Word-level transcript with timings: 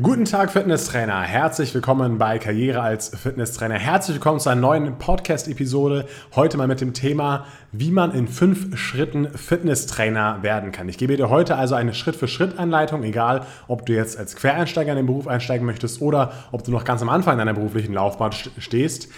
Guten 0.00 0.26
Tag, 0.26 0.52
Fitnesstrainer. 0.52 1.22
Herzlich 1.22 1.74
willkommen 1.74 2.18
bei 2.18 2.38
Karriere 2.38 2.80
als 2.80 3.08
Fitnesstrainer. 3.08 3.74
Herzlich 3.74 4.14
willkommen 4.14 4.38
zu 4.38 4.48
einer 4.48 4.60
neuen 4.60 4.96
Podcast-Episode. 4.96 6.06
Heute 6.36 6.56
mal 6.56 6.68
mit 6.68 6.80
dem 6.80 6.94
Thema, 6.94 7.46
wie 7.72 7.90
man 7.90 8.12
in 8.12 8.28
fünf 8.28 8.78
Schritten 8.78 9.28
Fitnesstrainer 9.36 10.40
werden 10.44 10.70
kann. 10.70 10.88
Ich 10.88 10.98
gebe 10.98 11.16
dir 11.16 11.30
heute 11.30 11.56
also 11.56 11.74
eine 11.74 11.94
Schritt-für-Schritt-Anleitung, 11.94 13.02
egal 13.02 13.44
ob 13.66 13.86
du 13.86 13.92
jetzt 13.92 14.16
als 14.16 14.36
Quereinsteiger 14.36 14.92
in 14.92 14.98
den 14.98 15.06
Beruf 15.06 15.26
einsteigen 15.26 15.66
möchtest 15.66 16.00
oder 16.00 16.32
ob 16.52 16.62
du 16.62 16.70
noch 16.70 16.84
ganz 16.84 17.02
am 17.02 17.08
Anfang 17.08 17.36
deiner 17.36 17.54
beruflichen 17.54 17.92
Laufbahn 17.92 18.30
stehst. 18.30 19.08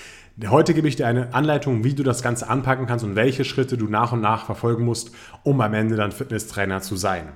Heute 0.49 0.73
gebe 0.73 0.89
ich 0.89 0.97
dir 0.97 1.07
eine 1.07 1.35
Anleitung, 1.35 1.85
wie 1.85 1.93
du 1.93 2.03
das 2.03 2.23
Ganze 2.23 2.49
anpacken 2.49 2.87
kannst 2.87 3.05
und 3.05 3.17
welche 3.17 3.45
Schritte 3.45 3.77
du 3.77 3.85
nach 3.85 4.12
und 4.12 4.23
nach 4.23 4.47
verfolgen 4.47 4.87
musst, 4.87 5.11
um 5.43 5.61
am 5.61 5.75
Ende 5.75 5.97
dann 5.97 6.11
Fitnesstrainer 6.11 6.81
zu 6.81 6.97
sein. 6.97 7.29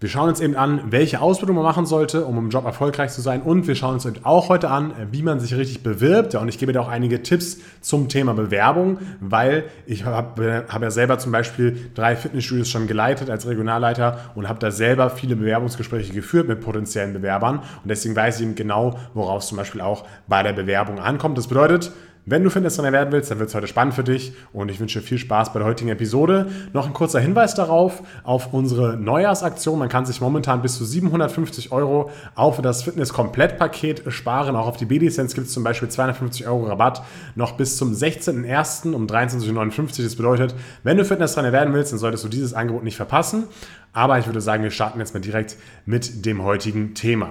Wir 0.00 0.08
schauen 0.08 0.28
uns 0.28 0.38
eben 0.38 0.54
an, 0.54 0.92
welche 0.92 1.20
Ausbildung 1.20 1.56
man 1.56 1.64
machen 1.64 1.84
sollte, 1.84 2.24
um 2.24 2.38
im 2.38 2.50
Job 2.50 2.64
erfolgreich 2.64 3.10
zu 3.10 3.20
sein. 3.20 3.42
Und 3.42 3.66
wir 3.66 3.74
schauen 3.74 3.94
uns 3.94 4.06
eben 4.06 4.24
auch 4.24 4.48
heute 4.48 4.70
an, 4.70 4.92
wie 5.10 5.24
man 5.24 5.40
sich 5.40 5.56
richtig 5.56 5.82
bewirbt. 5.82 6.36
Und 6.36 6.46
ich 6.46 6.56
gebe 6.56 6.72
dir 6.72 6.80
auch 6.80 6.88
einige 6.88 7.24
Tipps 7.24 7.58
zum 7.80 8.08
Thema 8.08 8.32
Bewerbung, 8.32 8.98
weil 9.18 9.64
ich 9.86 10.04
habe 10.04 10.66
hab 10.68 10.82
ja 10.82 10.90
selber 10.92 11.18
zum 11.18 11.32
Beispiel 11.32 11.90
drei 11.96 12.14
Fitnessstudios 12.14 12.70
schon 12.70 12.86
geleitet 12.86 13.28
als 13.28 13.48
Regionalleiter 13.48 14.30
und 14.36 14.48
habe 14.48 14.60
da 14.60 14.70
selber 14.70 15.10
viele 15.10 15.34
Bewerbungsgespräche 15.34 16.12
geführt 16.12 16.46
mit 16.46 16.60
potenziellen 16.60 17.12
Bewerbern. 17.12 17.56
Und 17.56 17.88
deswegen 17.88 18.14
weiß 18.14 18.36
ich 18.38 18.46
eben 18.46 18.54
genau, 18.54 18.96
worauf 19.14 19.42
es 19.42 19.48
zum 19.48 19.58
Beispiel 19.58 19.80
auch 19.80 20.04
bei 20.28 20.44
der 20.44 20.52
Bewerbung 20.52 21.00
ankommt. 21.00 21.36
Das 21.36 21.48
bedeutet, 21.48 21.90
wenn 22.30 22.44
du 22.44 22.50
Fitnesstrainer 22.50 22.92
werden 22.92 23.12
willst, 23.12 23.30
dann 23.30 23.38
wird 23.38 23.48
es 23.48 23.54
heute 23.54 23.66
spannend 23.66 23.94
für 23.94 24.04
dich 24.04 24.32
und 24.52 24.70
ich 24.70 24.80
wünsche 24.80 25.00
viel 25.00 25.18
Spaß 25.18 25.52
bei 25.52 25.60
der 25.60 25.68
heutigen 25.68 25.90
Episode. 25.90 26.50
Noch 26.72 26.86
ein 26.86 26.92
kurzer 26.92 27.20
Hinweis 27.20 27.54
darauf, 27.54 28.02
auf 28.24 28.52
unsere 28.52 28.96
Neujahrsaktion. 28.96 29.78
Man 29.78 29.88
kann 29.88 30.06
sich 30.06 30.20
momentan 30.20 30.62
bis 30.62 30.76
zu 30.76 30.84
750 30.84 31.72
Euro 31.72 32.10
auf 32.34 32.60
das 32.60 32.82
Fitness-Komplettpaket 32.82 34.12
sparen. 34.12 34.56
Auch 34.56 34.66
auf 34.66 34.76
die 34.76 34.84
B-Lizenz 34.84 35.34
gibt 35.34 35.46
es 35.46 35.52
zum 35.52 35.64
Beispiel 35.64 35.88
250 35.88 36.46
Euro 36.46 36.66
Rabatt 36.66 37.02
noch 37.34 37.52
bis 37.52 37.76
zum 37.76 37.92
16.01. 37.92 38.92
um 38.92 39.06
23.59 39.06 39.98
Uhr. 39.98 40.04
Das 40.04 40.16
bedeutet, 40.16 40.54
wenn 40.82 40.96
du 40.96 41.04
Fitnesstrainer 41.04 41.52
werden 41.52 41.72
willst, 41.74 41.92
dann 41.92 41.98
solltest 41.98 42.24
du 42.24 42.28
dieses 42.28 42.54
Angebot 42.54 42.84
nicht 42.84 42.96
verpassen. 42.96 43.44
Aber 43.92 44.18
ich 44.18 44.26
würde 44.26 44.40
sagen, 44.40 44.62
wir 44.62 44.70
starten 44.70 44.98
jetzt 45.00 45.14
mal 45.14 45.20
direkt 45.20 45.56
mit 45.86 46.24
dem 46.26 46.44
heutigen 46.44 46.94
Thema. 46.94 47.30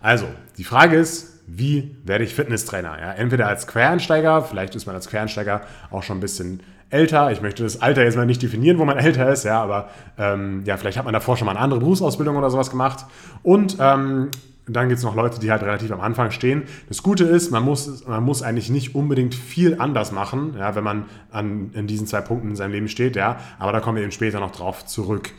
Also, 0.00 0.26
die 0.58 0.64
Frage 0.64 0.96
ist, 0.96 1.31
wie 1.46 1.96
werde 2.04 2.24
ich 2.24 2.34
Fitnesstrainer? 2.34 2.98
Ja, 3.00 3.12
entweder 3.12 3.48
als 3.48 3.66
Quereinsteiger, 3.66 4.42
vielleicht 4.42 4.74
ist 4.74 4.86
man 4.86 4.94
als 4.94 5.08
Quereinsteiger 5.08 5.62
auch 5.90 6.02
schon 6.02 6.18
ein 6.18 6.20
bisschen 6.20 6.60
älter. 6.90 7.32
Ich 7.32 7.40
möchte 7.40 7.62
das 7.62 7.80
Alter 7.80 8.04
jetzt 8.04 8.16
mal 8.16 8.26
nicht 8.26 8.42
definieren, 8.42 8.78
wo 8.78 8.84
man 8.84 8.98
älter 8.98 9.30
ist, 9.30 9.44
ja, 9.44 9.62
aber 9.62 9.88
ähm, 10.18 10.62
ja, 10.66 10.76
vielleicht 10.76 10.98
hat 10.98 11.04
man 11.04 11.14
davor 11.14 11.36
schon 11.36 11.46
mal 11.46 11.52
eine 11.52 11.60
andere 11.60 11.80
Berufsausbildung 11.80 12.36
oder 12.36 12.50
sowas 12.50 12.70
gemacht. 12.70 13.06
Und 13.42 13.76
ähm, 13.80 14.30
dann 14.66 14.88
gibt 14.88 14.98
es 14.98 15.04
noch 15.04 15.16
Leute, 15.16 15.40
die 15.40 15.50
halt 15.50 15.62
relativ 15.62 15.90
am 15.90 16.00
Anfang 16.00 16.30
stehen. 16.30 16.62
Das 16.88 17.02
Gute 17.02 17.24
ist, 17.24 17.50
man 17.50 17.64
muss, 17.64 18.06
man 18.06 18.22
muss 18.22 18.42
eigentlich 18.42 18.70
nicht 18.70 18.94
unbedingt 18.94 19.34
viel 19.34 19.80
anders 19.80 20.12
machen, 20.12 20.54
ja, 20.56 20.74
wenn 20.76 20.84
man 20.84 21.06
an, 21.32 21.70
in 21.74 21.88
diesen 21.88 22.06
zwei 22.06 22.20
Punkten 22.20 22.50
in 22.50 22.56
seinem 22.56 22.72
Leben 22.72 22.88
steht, 22.88 23.16
ja, 23.16 23.38
aber 23.58 23.72
da 23.72 23.80
kommen 23.80 23.96
wir 23.96 24.04
eben 24.04 24.12
später 24.12 24.38
noch 24.38 24.52
drauf 24.52 24.86
zurück. 24.86 25.30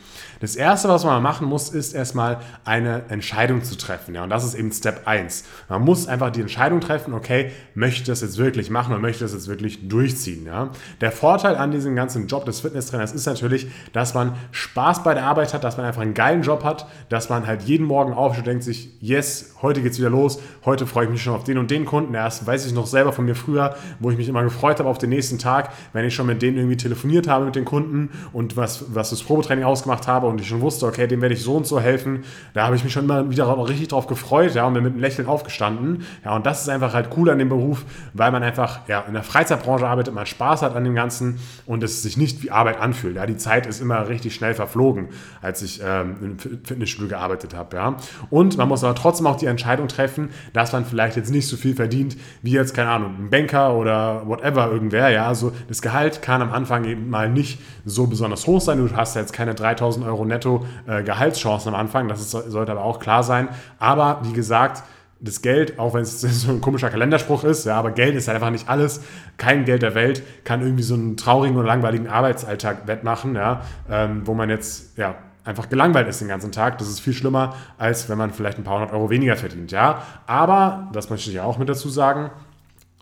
Das 0.43 0.57
erste, 0.57 0.89
was 0.89 1.05
man 1.05 1.23
machen 1.23 1.47
muss, 1.47 1.69
ist 1.69 1.93
erstmal 1.93 2.41
eine 2.65 3.03
Entscheidung 3.07 3.63
zu 3.63 3.77
treffen. 3.77 4.13
Ja, 4.13 4.25
und 4.25 4.29
das 4.29 4.43
ist 4.43 4.55
eben 4.55 4.73
Step 4.73 5.07
1. 5.07 5.45
Man 5.69 5.83
muss 5.83 6.05
einfach 6.05 6.31
die 6.31 6.41
Entscheidung 6.41 6.81
treffen, 6.81 7.13
okay, 7.13 7.51
möchte 7.75 8.01
ich 8.01 8.07
das 8.07 8.19
jetzt 8.19 8.37
wirklich 8.37 8.69
machen 8.69 8.93
und 8.93 9.01
möchte 9.01 9.23
das 9.23 9.31
jetzt 9.31 9.47
wirklich 9.47 9.87
durchziehen. 9.87 10.45
Ja. 10.45 10.71
Der 10.99 11.13
Vorteil 11.13 11.55
an 11.55 11.71
diesem 11.71 11.95
ganzen 11.95 12.27
Job 12.27 12.43
des 12.43 12.59
Fitnesstrainers 12.59 13.13
ist 13.13 13.25
natürlich, 13.25 13.67
dass 13.93 14.13
man 14.13 14.35
Spaß 14.51 15.03
bei 15.03 15.13
der 15.13 15.23
Arbeit 15.23 15.53
hat, 15.53 15.63
dass 15.63 15.77
man 15.77 15.85
einfach 15.85 16.01
einen 16.01 16.13
geilen 16.13 16.41
Job 16.41 16.65
hat, 16.65 16.87
dass 17.07 17.29
man 17.29 17.47
halt 17.47 17.61
jeden 17.61 17.85
Morgen 17.85 18.11
aufsteht 18.11 18.43
und 18.43 18.47
denkt 18.47 18.63
sich, 18.65 18.89
yes, 19.13 19.53
heute 19.61 19.81
geht's 19.81 19.99
wieder 19.99 20.09
los, 20.09 20.39
heute 20.65 20.87
freue 20.87 21.05
ich 21.05 21.11
mich 21.11 21.21
schon 21.21 21.35
auf 21.35 21.43
den 21.43 21.57
und 21.59 21.69
den 21.69 21.85
Kunden. 21.85 22.13
Erst 22.15 22.45
weiß 22.45 22.65
ich 22.65 22.73
noch 22.73 22.87
selber 22.87 23.13
von 23.13 23.25
mir 23.25 23.35
früher, 23.35 23.75
wo 23.99 24.09
ich 24.09 24.17
mich 24.17 24.27
immer 24.27 24.43
gefreut 24.43 24.79
habe 24.79 24.89
auf 24.89 24.97
den 24.97 25.11
nächsten 25.11 25.37
Tag, 25.37 25.69
wenn 25.93 26.03
ich 26.03 26.15
schon 26.15 26.25
mit 26.25 26.41
denen 26.41 26.57
irgendwie 26.57 26.77
telefoniert 26.77 27.27
habe 27.27 27.45
mit 27.45 27.55
den 27.55 27.63
Kunden 27.63 28.09
und 28.33 28.57
was, 28.57 28.85
was 28.93 29.11
das 29.11 29.23
Probetraining 29.23 29.63
ausgemacht 29.63 30.07
habe 30.07 30.27
und 30.27 30.41
ich 30.41 30.47
schon 30.47 30.61
wusste, 30.61 30.87
okay, 30.87 31.07
dem 31.07 31.21
werde 31.21 31.35
ich 31.35 31.43
so 31.43 31.55
und 31.55 31.67
so 31.67 31.79
helfen. 31.79 32.23
Da 32.53 32.65
habe 32.65 32.75
ich 32.75 32.83
mich 32.83 32.91
schon 32.91 33.05
immer 33.05 33.29
wieder 33.29 33.47
richtig 33.67 33.89
drauf 33.89 34.07
gefreut, 34.07 34.55
ja, 34.55 34.65
und 34.65 34.73
bin 34.73 34.83
mit 34.83 34.93
einem 34.93 35.01
Lächeln 35.01 35.27
aufgestanden. 35.27 36.03
Ja, 36.25 36.35
und 36.35 36.45
das 36.45 36.63
ist 36.63 36.69
einfach 36.69 36.93
halt 36.93 37.09
cool 37.15 37.29
an 37.29 37.37
dem 37.37 37.49
Beruf, 37.49 37.85
weil 38.13 38.31
man 38.31 38.41
einfach 38.41 38.87
ja, 38.87 39.01
in 39.07 39.13
der 39.13 39.23
Freizeitbranche 39.23 39.87
arbeitet, 39.87 40.13
man 40.13 40.25
Spaß 40.25 40.63
hat 40.63 40.75
an 40.75 40.83
dem 40.83 40.95
Ganzen 40.95 41.39
und 41.67 41.83
es 41.83 42.01
sich 42.01 42.17
nicht 42.17 42.43
wie 42.43 42.49
Arbeit 42.49 42.81
anfühlt. 42.81 43.15
Ja, 43.15 43.27
die 43.27 43.37
Zeit 43.37 43.67
ist 43.67 43.79
immer 43.79 44.09
richtig 44.09 44.33
schnell 44.33 44.55
verflogen, 44.55 45.09
als 45.41 45.61
ich 45.61 45.81
ähm, 45.85 46.15
im 46.21 46.39
Fitnessstudio 46.39 47.09
gearbeitet 47.09 47.53
habe. 47.55 47.75
Ja. 47.75 47.95
Und 48.29 48.57
man 48.57 48.67
muss 48.67 48.83
aber 48.83 48.95
trotzdem 49.03 49.27
auch 49.27 49.35
die 49.35 49.45
Entscheidung 49.45 49.87
treffen, 49.87 50.29
dass 50.53 50.71
man 50.71 50.85
vielleicht 50.85 51.17
jetzt 51.17 51.29
nicht 51.29 51.47
so 51.47 51.57
viel 51.57 51.75
verdient 51.75 52.17
wie 52.41 52.51
jetzt, 52.51 52.73
keine 52.73 52.89
Ahnung, 52.89 53.15
ein 53.19 53.29
Banker 53.29 53.75
oder 53.75 54.25
whatever 54.25 54.71
irgendwer. 54.71 55.09
Ja, 55.09 55.27
also 55.27 55.51
das 55.67 55.81
Gehalt 55.81 56.21
kann 56.21 56.41
am 56.41 56.51
Anfang 56.51 56.85
eben 56.85 57.09
mal 57.09 57.29
nicht 57.29 57.59
so 57.85 58.07
besonders 58.07 58.47
hoch 58.47 58.61
sein. 58.61 58.77
Du 58.77 58.95
hast 58.95 59.15
jetzt 59.15 59.33
keine 59.33 59.55
3000 59.55 60.05
Euro 60.05 60.25
netto 60.25 60.65
äh, 60.87 61.03
Gehaltschancen 61.03 61.73
am 61.73 61.79
Anfang. 61.79 62.07
Das 62.07 62.21
ist, 62.21 62.31
sollte 62.31 62.71
aber 62.71 62.83
auch 62.83 62.99
klar 62.99 63.23
sein. 63.23 63.49
Aber 63.77 64.21
wie 64.23 64.33
gesagt, 64.33 64.83
das 65.19 65.41
Geld, 65.41 65.79
auch 65.79 65.93
wenn 65.93 66.03
es 66.03 66.21
so 66.21 66.51
ein 66.51 66.61
komischer 66.61 66.89
Kalenderspruch 66.89 67.43
ist, 67.43 67.65
ja, 67.65 67.77
aber 67.77 67.91
Geld 67.91 68.15
ist 68.15 68.27
halt 68.27 68.35
einfach 68.35 68.51
nicht 68.51 68.69
alles. 68.69 69.01
Kein 69.37 69.65
Geld 69.65 69.81
der 69.81 69.95
Welt 69.95 70.23
kann 70.43 70.61
irgendwie 70.61 70.83
so 70.83 70.93
einen 70.93 71.17
traurigen 71.17 71.57
oder 71.57 71.67
langweiligen 71.67 72.07
Arbeitsalltag 72.07 72.87
wettmachen, 72.87 73.35
ja, 73.35 73.61
ähm, 73.89 74.21
wo 74.25 74.33
man 74.33 74.49
jetzt, 74.49 74.97
ja, 74.97 75.15
einfach 75.43 75.69
gelangweilt 75.69 76.07
ist 76.07 76.21
den 76.21 76.27
ganzen 76.27 76.51
Tag. 76.51 76.77
Das 76.77 76.87
ist 76.87 76.99
viel 76.99 77.13
schlimmer, 77.13 77.55
als 77.77 78.09
wenn 78.09 78.17
man 78.17 78.31
vielleicht 78.31 78.57
ein 78.57 78.63
paar 78.63 78.75
hundert 78.75 78.93
Euro 78.93 79.09
weniger 79.09 79.35
verdient, 79.35 79.71
ja. 79.71 80.03
Aber, 80.27 80.89
das 80.93 81.09
möchte 81.09 81.29
ich 81.29 81.35
ja 81.35 81.43
auch 81.43 81.57
mit 81.57 81.69
dazu 81.69 81.89
sagen, 81.89 82.31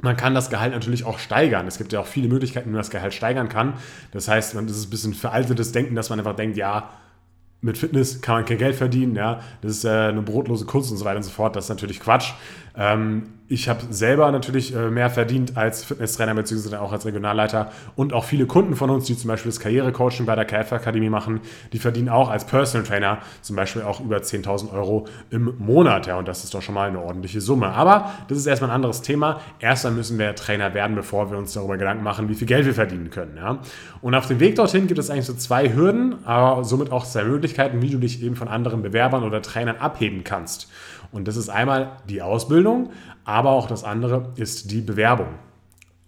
man 0.01 0.17
kann 0.17 0.33
das 0.33 0.49
Gehalt 0.49 0.73
natürlich 0.73 1.05
auch 1.05 1.19
steigern. 1.19 1.67
Es 1.67 1.77
gibt 1.77 1.93
ja 1.93 1.99
auch 1.99 2.07
viele 2.07 2.27
Möglichkeiten, 2.27 2.69
wie 2.69 2.73
man 2.73 2.79
das 2.79 2.89
Gehalt 2.89 3.13
steigern 3.13 3.49
kann. 3.49 3.73
Das 4.11 4.27
heißt, 4.27 4.55
das 4.55 4.63
ist 4.63 4.87
ein 4.87 4.89
bisschen 4.89 5.13
veraltetes 5.13 5.71
Denken, 5.71 5.95
dass 5.95 6.09
man 6.09 6.19
einfach 6.19 6.35
denkt, 6.35 6.57
ja, 6.57 6.89
mit 7.61 7.77
Fitness 7.77 8.21
kann 8.21 8.35
man 8.35 8.45
kein 8.45 8.57
Geld 8.57 8.75
verdienen, 8.75 9.15
ja, 9.15 9.39
das 9.61 9.73
ist 9.73 9.85
äh, 9.85 9.89
eine 9.89 10.23
brotlose 10.23 10.65
Kunst 10.65 10.91
und 10.91 10.97
so 10.97 11.05
weiter 11.05 11.17
und 11.17 11.23
so 11.23 11.29
fort. 11.29 11.55
Das 11.55 11.65
ist 11.65 11.69
natürlich 11.69 11.99
Quatsch. 11.99 12.33
Ähm, 12.75 13.23
ich 13.51 13.67
habe 13.67 13.81
selber 13.89 14.31
natürlich 14.31 14.73
äh, 14.73 14.89
mehr 14.89 15.09
verdient 15.09 15.57
als 15.57 15.83
Fitnesstrainer 15.83 16.33
bzw. 16.35 16.77
auch 16.77 16.93
als 16.93 17.05
Regionalleiter 17.05 17.69
und 17.97 18.13
auch 18.13 18.23
viele 18.23 18.45
Kunden 18.45 18.77
von 18.77 18.89
uns, 18.89 19.03
die 19.07 19.17
zum 19.17 19.27
Beispiel 19.27 19.51
das 19.51 19.59
Karrierecoaching 19.59 20.25
bei 20.25 20.35
der 20.35 20.45
KF 20.45 20.71
Akademie 20.71 21.09
machen, 21.09 21.41
die 21.73 21.79
verdienen 21.79 22.07
auch 22.07 22.29
als 22.29 22.45
Personal 22.45 22.87
Trainer 22.87 23.17
zum 23.41 23.57
Beispiel 23.57 23.81
auch 23.81 23.99
über 23.99 24.19
10.000 24.19 24.71
Euro 24.71 25.05
im 25.31 25.53
Monat. 25.57 26.07
Ja, 26.07 26.17
und 26.17 26.29
das 26.29 26.45
ist 26.45 26.53
doch 26.53 26.61
schon 26.61 26.75
mal 26.75 26.87
eine 26.87 27.01
ordentliche 27.01 27.41
Summe. 27.41 27.73
Aber 27.73 28.13
das 28.29 28.37
ist 28.37 28.45
erstmal 28.45 28.69
ein 28.69 28.75
anderes 28.75 29.01
Thema. 29.01 29.41
Erstmal 29.59 29.91
müssen 29.91 30.17
wir 30.17 30.33
Trainer 30.35 30.73
werden, 30.73 30.95
bevor 30.95 31.29
wir 31.29 31.37
uns 31.37 31.51
darüber 31.51 31.75
Gedanken 31.75 32.05
machen, 32.05 32.29
wie 32.29 32.35
viel 32.35 32.47
Geld 32.47 32.65
wir 32.65 32.73
verdienen 32.73 33.09
können. 33.09 33.35
Ja. 33.35 33.59
Und 34.01 34.15
auf 34.15 34.27
dem 34.27 34.39
Weg 34.39 34.55
dorthin 34.55 34.87
gibt 34.87 34.97
es 34.97 35.09
eigentlich 35.09 35.25
so 35.25 35.33
zwei 35.33 35.73
Hürden, 35.73 36.25
aber 36.25 36.63
somit 36.63 36.93
auch 36.93 37.05
zwei 37.05 37.25
Möglichkeiten, 37.25 37.81
wie 37.81 37.89
du 37.89 37.97
dich 37.97 38.23
eben 38.23 38.37
von 38.37 38.47
anderen 38.47 38.81
Bewerbern 38.81 39.23
oder 39.23 39.41
Trainern 39.41 39.75
abheben 39.75 40.23
kannst. 40.23 40.69
Und 41.11 41.27
das 41.27 41.35
ist 41.35 41.49
einmal 41.49 41.97
die 42.09 42.21
Ausbildung, 42.21 42.91
aber 43.25 43.51
auch 43.51 43.67
das 43.67 43.83
andere 43.83 44.31
ist 44.35 44.71
die 44.71 44.81
Bewerbung. 44.81 45.27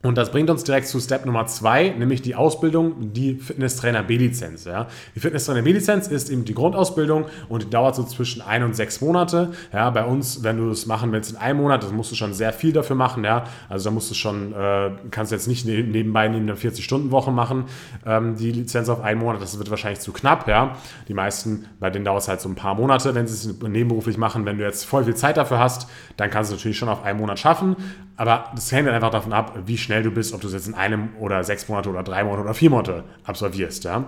Und 0.04 0.18
das 0.18 0.32
bringt 0.32 0.50
uns 0.50 0.66
direkt 0.66 0.88
zu 0.88 1.00
Step 1.00 1.26
Nummer 1.26 1.46
zwei, 1.46 1.90
nämlich 1.98 2.22
die 2.22 2.36
Ausbildung, 2.36 3.14
die 3.14 3.36
Fitnesstrainer 3.36 4.04
B-Lizenz. 4.04 4.66
Ja. 4.66 4.88
Die 5.16 5.22
Fitnesstrainer 5.22 5.62
B-Lizenz 5.62 6.08
ist 6.08 6.30
eben 6.30 6.44
die 6.44 6.54
Grundausbildung 6.54 7.26
und 7.48 7.64
die 7.64 7.70
dauert 7.70 7.96
so 7.96 8.04
zwischen 8.04 8.42
ein 8.42 8.64
und 8.64 8.76
sechs 8.76 9.00
Monate. 9.00 9.54
Ja, 9.72 9.90
bei 9.92 10.04
uns, 10.04 10.44
wenn 10.44 10.58
du 10.58 10.68
das 10.68 10.88
machen 10.88 11.14
willst 11.14 11.32
in 11.32 11.38
einem 11.38 11.62
Monat, 11.62 11.84
dann 11.84 11.96
musst 11.96 12.12
du 12.12 12.16
schon 12.16 12.34
sehr 12.34 12.52
viel 12.52 12.74
dafür 12.74 12.98
machen. 12.98 13.24
Ja. 13.24 13.46
Also 13.70 13.86
da 13.90 13.94
musst 13.94 14.12
du 14.12 14.16
schon, 14.16 14.52
äh, 14.52 14.92
kannst 15.10 15.32
du 15.32 15.38
jetzt 15.38 15.48
nicht 15.48 15.66
ne-, 15.66 15.84
nebenbei 15.84 16.28
neben 16.28 16.48
der 16.48 16.58
40-Stunden-Woche 16.58 17.32
machen, 17.32 17.66
ähm, 18.06 18.36
die 18.36 18.52
Lizenz 18.52 18.90
auf 18.90 19.00
einen 19.00 19.22
Monat. 19.22 19.42
Das 19.42 19.58
wird 19.58 19.70
wahrscheinlich 19.70 20.02
zu 20.02 20.12
knapp. 20.12 20.50
Ja. 20.50 20.76
Die 21.08 21.14
meisten, 21.14 21.68
bei 21.80 21.90
denen 21.90 22.04
dauert 22.04 22.24
es 22.24 22.28
halt 22.28 22.42
so 22.42 22.50
ein 22.50 22.56
paar 22.56 22.76
Monate, 22.76 23.16
wenn 23.16 23.26
sie 23.26 23.50
es 23.50 23.62
nebenberuflich 23.62 24.18
machen. 24.18 24.46
Wenn 24.46 24.58
du 24.58 24.66
jetzt 24.66 24.84
voll 24.84 25.06
viel 25.06 25.16
Zeit 25.16 25.38
dafür 25.38 25.60
hast, 25.60 25.88
dann 26.18 26.30
kannst 26.30 26.52
du 26.52 26.56
es 26.56 26.60
natürlich 26.60 26.78
schon 26.78 26.90
auf 26.90 27.04
einen 27.06 27.20
Monat 27.20 27.40
schaffen. 27.40 27.78
Aber 28.16 28.52
das 28.54 28.72
hängt 28.72 28.88
dann 28.88 28.96
einfach 28.96 29.10
davon 29.10 29.34
ab, 29.34 29.58
wie 29.66 29.78
schnell 29.78 30.04
du 30.04 30.12
bist, 30.12 30.34
ob 30.34 30.42
du 30.42 30.48
es 30.48 30.54
jetzt 30.54 30.68
in 30.68 30.76
einem 30.76 31.10
oder 31.20 31.44
sechs 31.44 31.68
Monate 31.68 31.90
oder 31.90 32.04
drei 32.04 32.24
Monate 32.24 32.44
oder 32.44 32.54
vier 32.54 32.70
Monate 32.70 33.04
absolvierst. 33.24 33.84
Ja? 33.86 34.06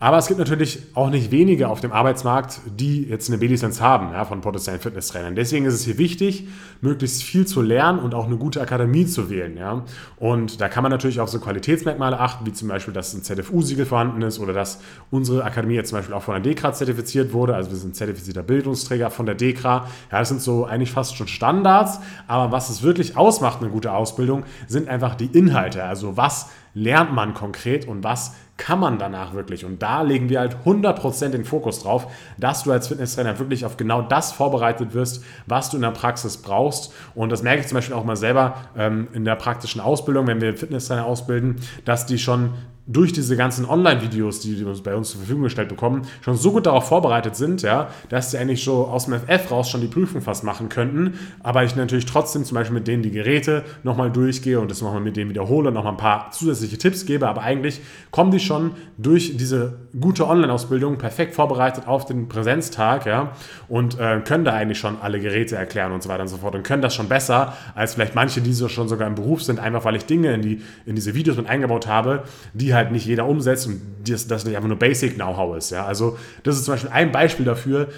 Aber 0.00 0.16
es 0.16 0.28
gibt 0.28 0.38
natürlich 0.38 0.80
auch 0.94 1.10
nicht 1.10 1.32
wenige 1.32 1.68
auf 1.68 1.80
dem 1.80 1.90
Arbeitsmarkt, 1.90 2.60
die 2.66 3.02
jetzt 3.02 3.28
eine 3.28 3.38
B-Lizenz 3.38 3.80
haben 3.80 4.12
ja, 4.12 4.24
von 4.24 4.40
potenziellen 4.40 4.78
Fitnesstrainern. 4.78 5.34
Deswegen 5.34 5.64
ist 5.64 5.74
es 5.74 5.84
hier 5.84 5.98
wichtig, 5.98 6.46
möglichst 6.80 7.24
viel 7.24 7.48
zu 7.48 7.62
lernen 7.62 7.98
und 7.98 8.14
auch 8.14 8.26
eine 8.26 8.36
gute 8.36 8.60
Akademie 8.60 9.06
zu 9.06 9.28
wählen. 9.28 9.56
Ja. 9.56 9.82
Und 10.16 10.60
da 10.60 10.68
kann 10.68 10.84
man 10.84 10.92
natürlich 10.92 11.18
auf 11.18 11.28
so 11.28 11.40
Qualitätsmerkmale 11.40 12.20
achten, 12.20 12.46
wie 12.46 12.52
zum 12.52 12.68
Beispiel, 12.68 12.94
dass 12.94 13.12
ein 13.12 13.24
ZFU-Siegel 13.24 13.86
vorhanden 13.86 14.22
ist 14.22 14.38
oder 14.38 14.52
dass 14.52 14.80
unsere 15.10 15.42
Akademie 15.42 15.74
jetzt 15.74 15.88
zum 15.88 15.98
Beispiel 15.98 16.14
auch 16.14 16.22
von 16.22 16.34
der 16.34 16.42
DEKRA 16.44 16.72
zertifiziert 16.74 17.32
wurde. 17.32 17.56
Also 17.56 17.70
wir 17.70 17.78
sind 17.78 17.96
zertifizierter 17.96 18.44
Bildungsträger 18.44 19.10
von 19.10 19.26
der 19.26 19.34
DEKRA. 19.34 19.88
Ja, 20.12 20.18
das 20.20 20.28
sind 20.28 20.40
so 20.40 20.64
eigentlich 20.64 20.92
fast 20.92 21.16
schon 21.16 21.26
Standards. 21.26 21.98
Aber 22.28 22.52
was 22.52 22.70
es 22.70 22.84
wirklich 22.84 23.16
ausmacht, 23.16 23.60
eine 23.60 23.70
gute 23.70 23.92
Ausbildung, 23.92 24.44
sind 24.68 24.86
einfach 24.86 25.16
die 25.16 25.26
Inhalte. 25.26 25.82
Also 25.82 26.16
was 26.16 26.50
lernt 26.72 27.12
man 27.12 27.34
konkret 27.34 27.88
und 27.88 28.04
was 28.04 28.34
kann 28.58 28.80
man 28.80 28.98
danach 28.98 29.32
wirklich? 29.32 29.64
Und 29.64 29.82
da 29.82 30.02
legen 30.02 30.28
wir 30.28 30.40
halt 30.40 30.56
100% 30.66 31.30
den 31.30 31.44
Fokus 31.44 31.82
drauf, 31.82 32.08
dass 32.36 32.64
du 32.64 32.72
als 32.72 32.88
Fitnesstrainer 32.88 33.38
wirklich 33.38 33.64
auf 33.64 33.78
genau 33.78 34.02
das 34.02 34.32
vorbereitet 34.32 34.92
wirst, 34.92 35.24
was 35.46 35.70
du 35.70 35.76
in 35.76 35.82
der 35.82 35.92
Praxis 35.92 36.36
brauchst. 36.36 36.92
Und 37.14 37.30
das 37.30 37.42
merke 37.42 37.60
ich 37.60 37.68
zum 37.68 37.76
Beispiel 37.76 37.94
auch 37.94 38.04
mal 38.04 38.16
selber 38.16 38.56
ähm, 38.76 39.08
in 39.14 39.24
der 39.24 39.36
praktischen 39.36 39.80
Ausbildung, 39.80 40.26
wenn 40.26 40.40
wir 40.40 40.54
Fitnesstrainer 40.54 41.06
ausbilden, 41.06 41.56
dass 41.84 42.04
die 42.04 42.18
schon 42.18 42.52
durch 42.88 43.12
diese 43.12 43.36
ganzen 43.36 43.66
Online-Videos, 43.66 44.40
die, 44.40 44.64
uns 44.64 44.82
bei 44.82 44.96
uns 44.96 45.10
zur 45.10 45.20
Verfügung 45.20 45.42
gestellt 45.44 45.68
bekommen, 45.68 46.02
schon 46.22 46.36
so 46.36 46.52
gut 46.52 46.64
darauf 46.64 46.88
vorbereitet 46.88 47.36
sind, 47.36 47.60
ja, 47.60 47.90
dass 48.08 48.30
sie 48.30 48.38
eigentlich 48.38 48.64
so 48.64 48.86
aus 48.86 49.04
dem 49.04 49.14
FF 49.14 49.50
raus 49.50 49.68
schon 49.68 49.82
die 49.82 49.88
Prüfung 49.88 50.22
fast 50.22 50.42
machen 50.42 50.70
könnten. 50.70 51.18
Aber 51.42 51.64
ich 51.64 51.76
natürlich 51.76 52.06
trotzdem 52.06 52.44
zum 52.44 52.54
Beispiel 52.54 52.74
mit 52.74 52.88
denen 52.88 53.02
die 53.02 53.10
Geräte 53.10 53.62
nochmal 53.82 54.10
durchgehe 54.10 54.58
und 54.58 54.70
das 54.70 54.80
nochmal 54.80 55.02
mit 55.02 55.18
denen 55.18 55.28
wiederhole 55.28 55.68
und 55.68 55.74
nochmal 55.74 55.92
ein 55.92 55.98
paar 55.98 56.30
zusätzliche 56.30 56.78
Tipps 56.78 57.04
gebe. 57.04 57.28
Aber 57.28 57.42
eigentlich 57.42 57.82
kommen 58.10 58.30
die 58.30 58.40
schon 58.40 58.70
durch 58.96 59.36
diese 59.36 59.80
gute 60.00 60.26
Online-Ausbildung 60.26 60.96
perfekt 60.96 61.34
vorbereitet 61.34 61.86
auf 61.86 62.06
den 62.06 62.28
Präsenztag, 62.28 63.04
ja, 63.04 63.32
und 63.68 63.98
äh, 64.00 64.20
können 64.20 64.44
da 64.44 64.54
eigentlich 64.54 64.78
schon 64.78 64.96
alle 65.02 65.20
Geräte 65.20 65.56
erklären 65.56 65.92
und 65.92 66.02
so 66.02 66.08
weiter 66.08 66.22
und 66.22 66.28
so 66.28 66.38
fort 66.38 66.54
und 66.54 66.62
können 66.62 66.80
das 66.80 66.94
schon 66.94 67.08
besser 67.08 67.52
als 67.74 67.94
vielleicht 67.94 68.14
manche, 68.14 68.40
die 68.40 68.54
so 68.54 68.68
schon 68.68 68.88
sogar 68.88 69.06
im 69.06 69.14
Beruf 69.14 69.42
sind, 69.42 69.60
einfach 69.60 69.84
weil 69.84 69.96
ich 69.96 70.06
Dinge 70.06 70.32
in, 70.32 70.40
die, 70.40 70.62
in 70.86 70.94
diese 70.94 71.14
Videos 71.14 71.36
mit 71.36 71.48
eingebaut 71.48 71.86
habe, 71.86 72.24
die 72.54 72.74
halt 72.74 72.77
halt 72.78 72.92
nicht 72.92 73.04
jeder 73.04 73.26
umsetzt 73.26 73.66
und 73.66 73.80
das, 74.06 74.26
das 74.26 74.44
nicht 74.44 74.56
einfach 74.56 74.68
nur 74.68 74.78
Basic 74.78 75.16
Know-how 75.16 75.56
ist. 75.56 75.70
Ja? 75.70 75.84
Also 75.84 76.16
das 76.42 76.56
ist 76.56 76.64
zum 76.64 76.74
Beispiel 76.74 76.90
ein 76.90 77.12
Beispiel 77.12 77.44
dafür, 77.44 77.88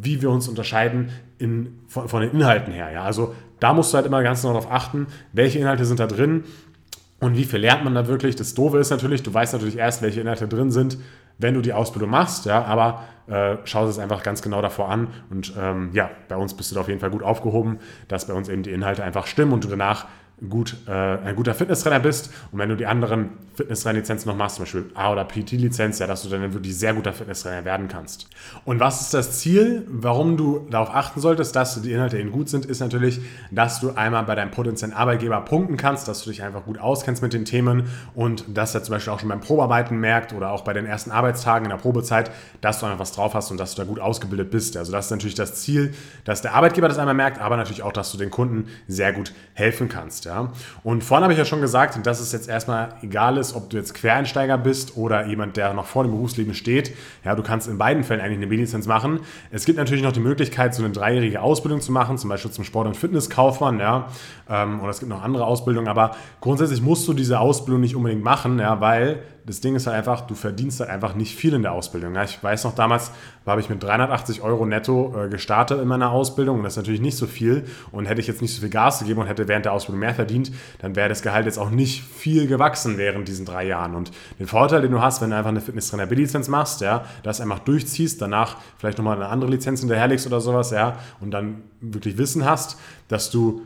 wie 0.00 0.22
wir 0.22 0.30
uns 0.30 0.48
unterscheiden 0.48 1.10
in, 1.38 1.80
von, 1.88 2.08
von 2.08 2.22
den 2.22 2.30
Inhalten 2.30 2.72
her. 2.72 2.90
Ja? 2.92 3.02
Also 3.02 3.34
da 3.60 3.72
musst 3.72 3.92
du 3.92 3.96
halt 3.96 4.06
immer 4.06 4.22
ganz 4.22 4.42
genau 4.42 4.54
darauf 4.54 4.70
achten, 4.70 5.06
welche 5.32 5.58
Inhalte 5.58 5.84
sind 5.84 5.98
da 5.98 6.06
drin 6.06 6.44
und 7.20 7.36
wie 7.36 7.44
viel 7.44 7.60
lernt 7.60 7.84
man 7.84 7.94
da 7.94 8.06
wirklich. 8.06 8.36
Das 8.36 8.54
Doofe 8.54 8.78
ist 8.78 8.90
natürlich, 8.90 9.22
du 9.22 9.32
weißt 9.32 9.54
natürlich 9.54 9.78
erst, 9.78 10.02
welche 10.02 10.20
Inhalte 10.20 10.46
drin 10.48 10.70
sind, 10.70 10.98
wenn 11.38 11.54
du 11.54 11.60
die 11.60 11.72
Ausbildung 11.72 12.10
machst, 12.10 12.46
ja, 12.46 12.64
aber 12.64 13.04
äh, 13.26 13.56
schau 13.64 13.86
es 13.86 13.98
einfach 13.98 14.22
ganz 14.22 14.40
genau 14.42 14.62
davor 14.62 14.88
an 14.88 15.08
und 15.30 15.52
ähm, 15.58 15.90
ja, 15.92 16.10
bei 16.28 16.36
uns 16.36 16.54
bist 16.54 16.70
du 16.70 16.74
da 16.74 16.82
auf 16.82 16.88
jeden 16.88 17.00
Fall 17.00 17.10
gut 17.10 17.22
aufgehoben, 17.22 17.78
dass 18.08 18.26
bei 18.26 18.34
uns 18.34 18.48
eben 18.48 18.62
die 18.62 18.70
Inhalte 18.70 19.02
einfach 19.02 19.26
stimmen 19.26 19.52
und 19.52 19.64
du 19.64 19.68
danach 19.68 20.06
gut, 20.50 20.76
äh, 20.86 20.90
ein 20.90 21.34
guter 21.34 21.54
Fitnesstrainer 21.54 22.00
bist 22.00 22.30
und 22.52 22.58
wenn 22.58 22.68
du 22.68 22.76
die 22.76 22.86
anderen 22.86 23.30
Fitnesstrainer-Lizenzen 23.54 24.28
noch 24.28 24.36
machst, 24.36 24.56
zum 24.56 24.64
Beispiel 24.64 24.90
A- 24.94 25.12
oder 25.12 25.24
PT-Lizenz, 25.24 25.98
ja, 25.98 26.06
dass 26.06 26.22
du 26.22 26.28
dann 26.28 26.52
wirklich 26.52 26.76
sehr 26.76 26.92
guter 26.92 27.14
Fitnesstrainer 27.14 27.64
werden 27.64 27.88
kannst. 27.88 28.28
Und 28.66 28.78
was 28.78 29.00
ist 29.00 29.14
das 29.14 29.38
Ziel, 29.38 29.86
warum 29.88 30.36
du 30.36 30.66
darauf 30.70 30.94
achten 30.94 31.20
solltest, 31.20 31.56
dass 31.56 31.80
die 31.80 31.92
Inhalte 31.92 32.18
eben 32.18 32.32
gut 32.32 32.50
sind, 32.50 32.66
ist 32.66 32.80
natürlich, 32.80 33.20
dass 33.50 33.80
du 33.80 33.92
einmal 33.92 34.24
bei 34.24 34.34
deinem 34.34 34.50
potenziellen 34.50 34.94
Arbeitgeber 34.94 35.40
punkten 35.40 35.78
kannst, 35.78 36.06
dass 36.06 36.22
du 36.22 36.30
dich 36.30 36.42
einfach 36.42 36.64
gut 36.64 36.78
auskennst 36.78 37.22
mit 37.22 37.32
den 37.32 37.46
Themen 37.46 37.84
und 38.14 38.44
dass 38.52 38.74
er 38.74 38.82
zum 38.82 38.92
Beispiel 38.92 39.14
auch 39.14 39.20
schon 39.20 39.30
beim 39.30 39.40
Probearbeiten 39.40 39.98
merkt 39.98 40.34
oder 40.34 40.50
auch 40.50 40.64
bei 40.64 40.74
den 40.74 40.84
ersten 40.84 41.10
Arbeitstagen 41.10 41.64
in 41.64 41.70
der 41.70 41.78
Probezeit, 41.78 42.30
dass 42.60 42.80
du 42.80 42.86
einfach 42.86 42.98
was 42.98 43.12
drauf 43.12 43.32
hast 43.32 43.50
und 43.50 43.58
dass 43.58 43.74
du 43.74 43.82
da 43.82 43.88
gut 43.88 44.00
ausgebildet 44.00 44.50
bist. 44.50 44.76
Also 44.76 44.92
das 44.92 45.06
ist 45.06 45.10
natürlich 45.12 45.34
das 45.34 45.54
Ziel, 45.54 45.94
dass 46.24 46.42
der 46.42 46.54
Arbeitgeber 46.54 46.88
das 46.88 46.98
einmal 46.98 47.14
merkt, 47.14 47.40
aber 47.40 47.56
natürlich 47.56 47.82
auch, 47.82 47.92
dass 47.92 48.12
du 48.12 48.18
den 48.18 48.30
Kunden 48.30 48.66
sehr 48.86 49.14
gut 49.14 49.32
helfen 49.54 49.88
kannst. 49.88 50.25
Ja? 50.26 50.50
Und 50.84 51.02
vorhin 51.02 51.22
habe 51.22 51.32
ich 51.32 51.38
ja 51.38 51.44
schon 51.44 51.60
gesagt, 51.60 52.04
dass 52.06 52.20
es 52.20 52.32
jetzt 52.32 52.48
erstmal 52.48 52.90
egal 53.02 53.38
ist, 53.38 53.54
ob 53.54 53.70
du 53.70 53.78
jetzt 53.78 53.94
Quereinsteiger 53.94 54.58
bist 54.58 54.96
oder 54.96 55.26
jemand, 55.26 55.56
der 55.56 55.72
noch 55.72 55.86
vor 55.86 56.04
dem 56.04 56.12
Berufsleben 56.12 56.54
steht. 56.54 56.94
Ja, 57.24 57.34
du 57.34 57.42
kannst 57.42 57.68
in 57.68 57.78
beiden 57.78 58.04
Fällen 58.04 58.20
eigentlich 58.20 58.38
eine 58.38 58.46
B-Lizenz 58.48 58.86
machen. 58.86 59.20
Es 59.50 59.64
gibt 59.64 59.78
natürlich 59.78 60.04
noch 60.04 60.12
die 60.12 60.20
Möglichkeit, 60.20 60.74
so 60.74 60.84
eine 60.84 60.92
dreijährige 60.92 61.40
Ausbildung 61.40 61.80
zu 61.80 61.92
machen, 61.92 62.18
zum 62.18 62.28
Beispiel 62.28 62.50
zum 62.50 62.64
Sport- 62.64 62.86
und 62.86 62.96
Fitnesskaufmann. 62.96 63.80
Ja? 63.80 64.08
Ähm, 64.48 64.80
oder 64.80 64.90
es 64.90 64.98
gibt 64.98 65.10
noch 65.10 65.22
andere 65.22 65.46
Ausbildungen, 65.46 65.88
aber 65.88 66.16
grundsätzlich 66.40 66.82
musst 66.82 67.08
du 67.08 67.14
diese 67.14 67.40
Ausbildung 67.40 67.80
nicht 67.80 67.96
unbedingt 67.96 68.22
machen, 68.22 68.58
ja, 68.58 68.80
weil 68.80 69.22
das 69.46 69.60
Ding 69.60 69.76
ist 69.76 69.86
halt 69.86 69.96
einfach, 69.96 70.22
du 70.22 70.34
verdienst 70.34 70.80
halt 70.80 70.90
einfach 70.90 71.14
nicht 71.14 71.36
viel 71.36 71.54
in 71.54 71.62
der 71.62 71.70
Ausbildung. 71.70 72.16
Ich 72.24 72.42
weiß 72.42 72.64
noch, 72.64 72.74
damals 72.74 73.12
habe 73.46 73.60
ich 73.60 73.68
mit 73.68 73.80
380 73.80 74.42
Euro 74.42 74.66
netto 74.66 75.14
äh, 75.16 75.28
gestartet 75.28 75.80
in 75.80 75.86
meiner 75.86 76.10
Ausbildung 76.10 76.58
und 76.58 76.64
das 76.64 76.72
ist 76.72 76.78
natürlich 76.78 77.00
nicht 77.00 77.16
so 77.16 77.28
viel. 77.28 77.64
Und 77.92 78.06
hätte 78.06 78.20
ich 78.20 78.26
jetzt 78.26 78.42
nicht 78.42 78.52
so 78.52 78.60
viel 78.60 78.70
Gas 78.70 78.98
gegeben 78.98 79.20
und 79.20 79.28
hätte 79.28 79.46
während 79.46 79.64
der 79.64 79.72
Ausbildung 79.72 80.00
mehr 80.00 80.14
verdient, 80.14 80.50
dann 80.80 80.96
wäre 80.96 81.08
das 81.08 81.22
Gehalt 81.22 81.46
jetzt 81.46 81.58
auch 81.58 81.70
nicht 81.70 82.02
viel 82.02 82.48
gewachsen 82.48 82.98
während 82.98 83.28
diesen 83.28 83.46
drei 83.46 83.64
Jahren. 83.68 83.94
Und 83.94 84.10
den 84.40 84.48
Vorteil, 84.48 84.82
den 84.82 84.90
du 84.90 85.00
hast, 85.00 85.22
wenn 85.22 85.30
du 85.30 85.36
einfach 85.36 85.50
eine 85.50 85.60
Fitnesstrainer 85.60 86.06
B-Lizenz 86.06 86.48
machst, 86.48 86.80
ja, 86.80 87.04
das 87.22 87.40
einfach 87.40 87.60
durchziehst, 87.60 88.20
danach 88.20 88.56
vielleicht 88.78 88.98
nochmal 88.98 89.16
eine 89.16 89.28
andere 89.28 89.52
Lizenz 89.52 89.78
hinterherlegst 89.78 90.26
oder 90.26 90.40
sowas, 90.40 90.72
ja, 90.72 90.98
und 91.20 91.30
dann 91.30 91.62
wirklich 91.80 92.18
Wissen 92.18 92.44
hast, 92.44 92.80
dass 93.06 93.30
du 93.30 93.62